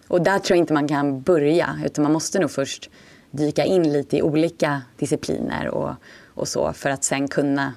Och 0.08 0.22
där 0.22 0.38
tror 0.38 0.56
jag 0.56 0.62
inte 0.62 0.72
man 0.72 0.88
kan 0.88 1.22
börja 1.22 1.78
utan 1.84 2.02
man 2.02 2.12
måste 2.12 2.38
nog 2.38 2.50
först 2.50 2.90
dyka 3.30 3.64
in 3.64 3.92
lite 3.92 4.16
i 4.16 4.22
olika 4.22 4.82
discipliner 4.98 5.68
och, 5.68 5.94
och 6.26 6.48
så 6.48 6.72
för 6.72 6.90
att 6.90 7.04
sen 7.04 7.28
kunna 7.28 7.74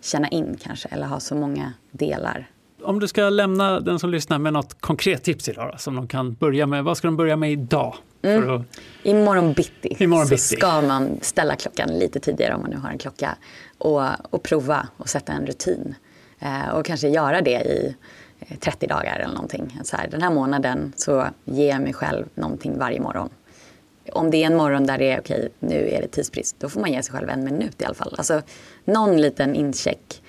känna 0.00 0.28
in 0.28 0.58
kanske 0.62 0.88
eller 0.88 1.06
ha 1.06 1.20
så 1.20 1.34
många 1.34 1.72
delar 1.90 2.50
om 2.82 3.00
du 3.00 3.08
ska 3.08 3.28
lämna 3.28 3.80
den 3.80 3.98
som 3.98 4.10
lyssnar 4.10 4.38
med 4.38 4.52
något 4.52 4.80
konkret 4.80 5.22
tips 5.22 5.48
idag 5.48 5.70
då, 5.72 5.78
som 5.78 5.96
de 5.96 6.08
kan 6.08 6.34
börja 6.34 6.66
med. 6.66 6.84
Vad 6.84 6.96
ska 6.96 7.08
de 7.08 7.16
börja 7.16 7.36
med 7.36 7.52
idag? 7.52 7.94
Mm. 8.22 8.50
Att... 8.50 8.62
Imorgon 9.02 9.52
bitti 9.52 9.96
Imorgon 9.98 10.26
så 10.26 10.30
bitti. 10.30 10.56
ska 10.56 10.80
man 10.82 11.18
ställa 11.22 11.56
klockan 11.56 11.88
lite 11.98 12.20
tidigare 12.20 12.54
om 12.54 12.60
man 12.60 12.70
nu 12.70 12.76
har 12.76 12.90
en 12.90 12.98
klocka 12.98 13.36
och, 13.78 14.02
och 14.30 14.42
prova 14.42 14.88
och 14.96 15.08
sätta 15.08 15.32
en 15.32 15.46
rutin. 15.46 15.94
Eh, 16.38 16.68
och 16.68 16.86
kanske 16.86 17.08
göra 17.08 17.40
det 17.40 17.60
i 17.60 17.96
30 18.60 18.86
eh, 18.86 18.96
dagar 18.96 19.18
eller 19.18 19.34
någonting. 19.34 19.80
Så 19.84 19.96
här, 19.96 20.08
den 20.08 20.22
här 20.22 20.30
månaden 20.30 20.92
så 20.96 21.26
ger 21.44 21.68
jag 21.68 21.82
mig 21.82 21.92
själv 21.92 22.26
någonting 22.34 22.78
varje 22.78 23.00
morgon. 23.00 23.28
Om 24.12 24.30
det 24.30 24.42
är 24.42 24.46
en 24.46 24.56
morgon 24.56 24.86
där 24.86 24.98
det 24.98 25.10
är 25.10 25.20
okej, 25.20 25.48
nu 25.58 25.88
är 25.90 26.02
det 26.02 26.08
tidsbrist, 26.08 26.56
då 26.58 26.68
får 26.68 26.80
man 26.80 26.92
ge 26.92 27.02
sig 27.02 27.14
själv 27.14 27.28
en 27.28 27.44
minut 27.44 27.82
i 27.82 27.84
alla 27.84 27.94
fall. 27.94 28.14
Alltså 28.18 28.42
någon 28.84 29.20
liten 29.20 29.54
incheck 29.54 30.22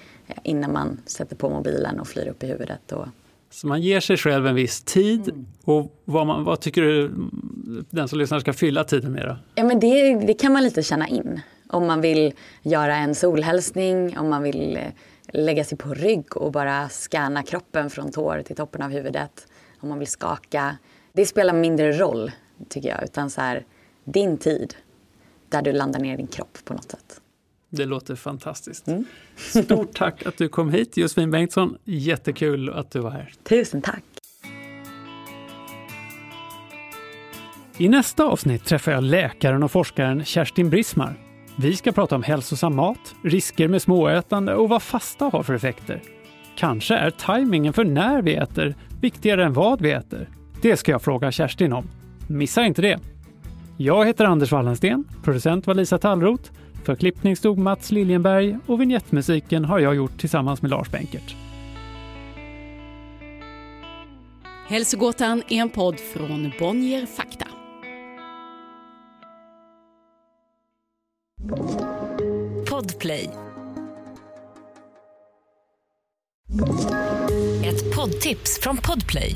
innan 0.43 0.73
man 0.73 0.99
sätter 1.05 1.35
på 1.35 1.49
mobilen 1.49 1.99
och 1.99 2.07
flyr 2.07 2.27
upp 2.27 2.43
i 2.43 2.47
huvudet. 2.47 2.91
Och... 2.91 3.05
Så 3.49 3.67
man 3.67 3.81
ger 3.81 3.99
sig 3.99 4.17
själv 4.17 4.47
en 4.47 4.55
viss 4.55 4.83
tid. 4.83 5.29
Mm. 5.29 5.45
Och 5.63 6.01
vad, 6.05 6.27
man, 6.27 6.43
vad, 6.43 6.59
tycker 6.59 6.81
du 6.81 7.11
den 7.89 8.07
som 8.07 8.19
lyssnar 8.19 8.39
ska 8.39 8.53
fylla 8.53 8.83
tiden 8.83 9.11
med? 9.11 9.27
Då? 9.27 9.37
Ja, 9.55 9.63
men 9.63 9.79
det, 9.79 10.13
det 10.15 10.33
kan 10.33 10.53
man 10.53 10.63
lite 10.63 10.83
känna 10.83 11.07
in. 11.07 11.41
Om 11.69 11.87
man 11.87 12.01
vill 12.01 12.33
göra 12.61 12.95
en 12.95 13.15
solhälsning, 13.15 14.17
om 14.17 14.29
man 14.29 14.43
vill 14.43 14.77
eh, 14.77 14.83
lägga 15.27 15.63
sig 15.63 15.77
på 15.77 15.93
rygg 15.93 16.37
och 16.37 16.51
bara 16.51 16.89
scanna 16.89 17.43
kroppen 17.43 17.89
från 17.89 18.11
tår 18.11 18.41
till 18.41 18.55
toppen 18.55 18.81
av 18.81 18.91
huvudet. 18.91 19.47
Om 19.79 19.89
man 19.89 19.99
vill 19.99 20.07
skaka. 20.07 20.77
Det 21.13 21.25
spelar 21.25 21.53
mindre 21.53 21.91
roll, 21.91 22.31
tycker 22.69 22.89
jag. 22.89 23.03
Utan 23.03 23.29
så 23.29 23.41
här, 23.41 23.65
din 24.03 24.37
tid, 24.37 24.75
där 25.49 25.61
du 25.61 25.71
landar 25.71 25.99
ner 25.99 26.13
i 26.13 26.17
din 26.17 26.27
kropp 26.27 26.57
på 26.65 26.73
något 26.73 26.91
sätt. 26.91 27.20
Det 27.73 27.85
låter 27.85 28.15
fantastiskt. 28.15 28.87
Mm. 28.87 29.05
Stort 29.35 29.93
tack 29.93 30.25
att 30.25 30.37
du 30.37 30.47
kom 30.47 30.69
hit 30.69 30.97
Josefin 30.97 31.31
Bengtsson. 31.31 31.77
Jättekul 31.83 32.69
att 32.69 32.91
du 32.91 32.99
var 32.99 33.11
här. 33.11 33.33
Tusen 33.43 33.81
tack. 33.81 34.03
I 37.77 37.89
nästa 37.89 38.23
avsnitt 38.23 38.65
träffar 38.65 38.91
jag 38.91 39.03
läkaren 39.03 39.63
och 39.63 39.71
forskaren 39.71 40.25
Kerstin 40.25 40.69
Brismar. 40.69 41.13
Vi 41.55 41.75
ska 41.75 41.91
prata 41.91 42.15
om 42.15 42.23
hälsosam 42.23 42.75
mat, 42.75 43.15
risker 43.23 43.67
med 43.67 43.81
småätande 43.81 44.55
och 44.55 44.69
vad 44.69 44.81
fasta 44.81 45.25
har 45.25 45.43
för 45.43 45.53
effekter. 45.53 46.01
Kanske 46.55 46.95
är 46.95 47.09
tajmingen 47.09 47.73
för 47.73 47.85
när 47.85 48.21
vi 48.21 48.35
äter 48.35 48.75
viktigare 49.01 49.45
än 49.45 49.53
vad 49.53 49.81
vi 49.81 49.91
äter. 49.91 50.29
Det 50.61 50.77
ska 50.77 50.91
jag 50.91 51.01
fråga 51.01 51.31
Kerstin 51.31 51.73
om. 51.73 51.87
Missa 52.27 52.65
inte 52.65 52.81
det! 52.81 52.99
Jag 53.77 54.05
heter 54.05 54.25
Anders 54.25 54.51
Wallensten, 54.51 55.03
producent 55.23 55.67
var 55.67 55.73
Lisa 55.73 55.97
Tallroth 55.97 56.51
för 56.85 56.95
klippning 56.95 57.35
stod 57.35 57.57
Mats 57.57 57.91
Liljenberg 57.91 58.57
och 58.65 58.81
vignettmusiken 58.81 59.65
har 59.65 59.79
jag 59.79 59.95
gjort 59.95 60.19
tillsammans 60.19 60.61
med 60.61 60.71
Lars 60.71 60.91
Benkert. 60.91 61.35
Hälsogåtan 64.67 65.43
är 65.49 65.61
en 65.61 65.69
podd 65.69 65.99
från 65.99 66.51
Bonnier 66.59 67.05
Fakta. 67.05 67.47
Podplay. 72.69 73.29
Ett 77.65 77.95
poddtips 77.95 78.59
från 78.61 78.77
Podplay. 78.77 79.35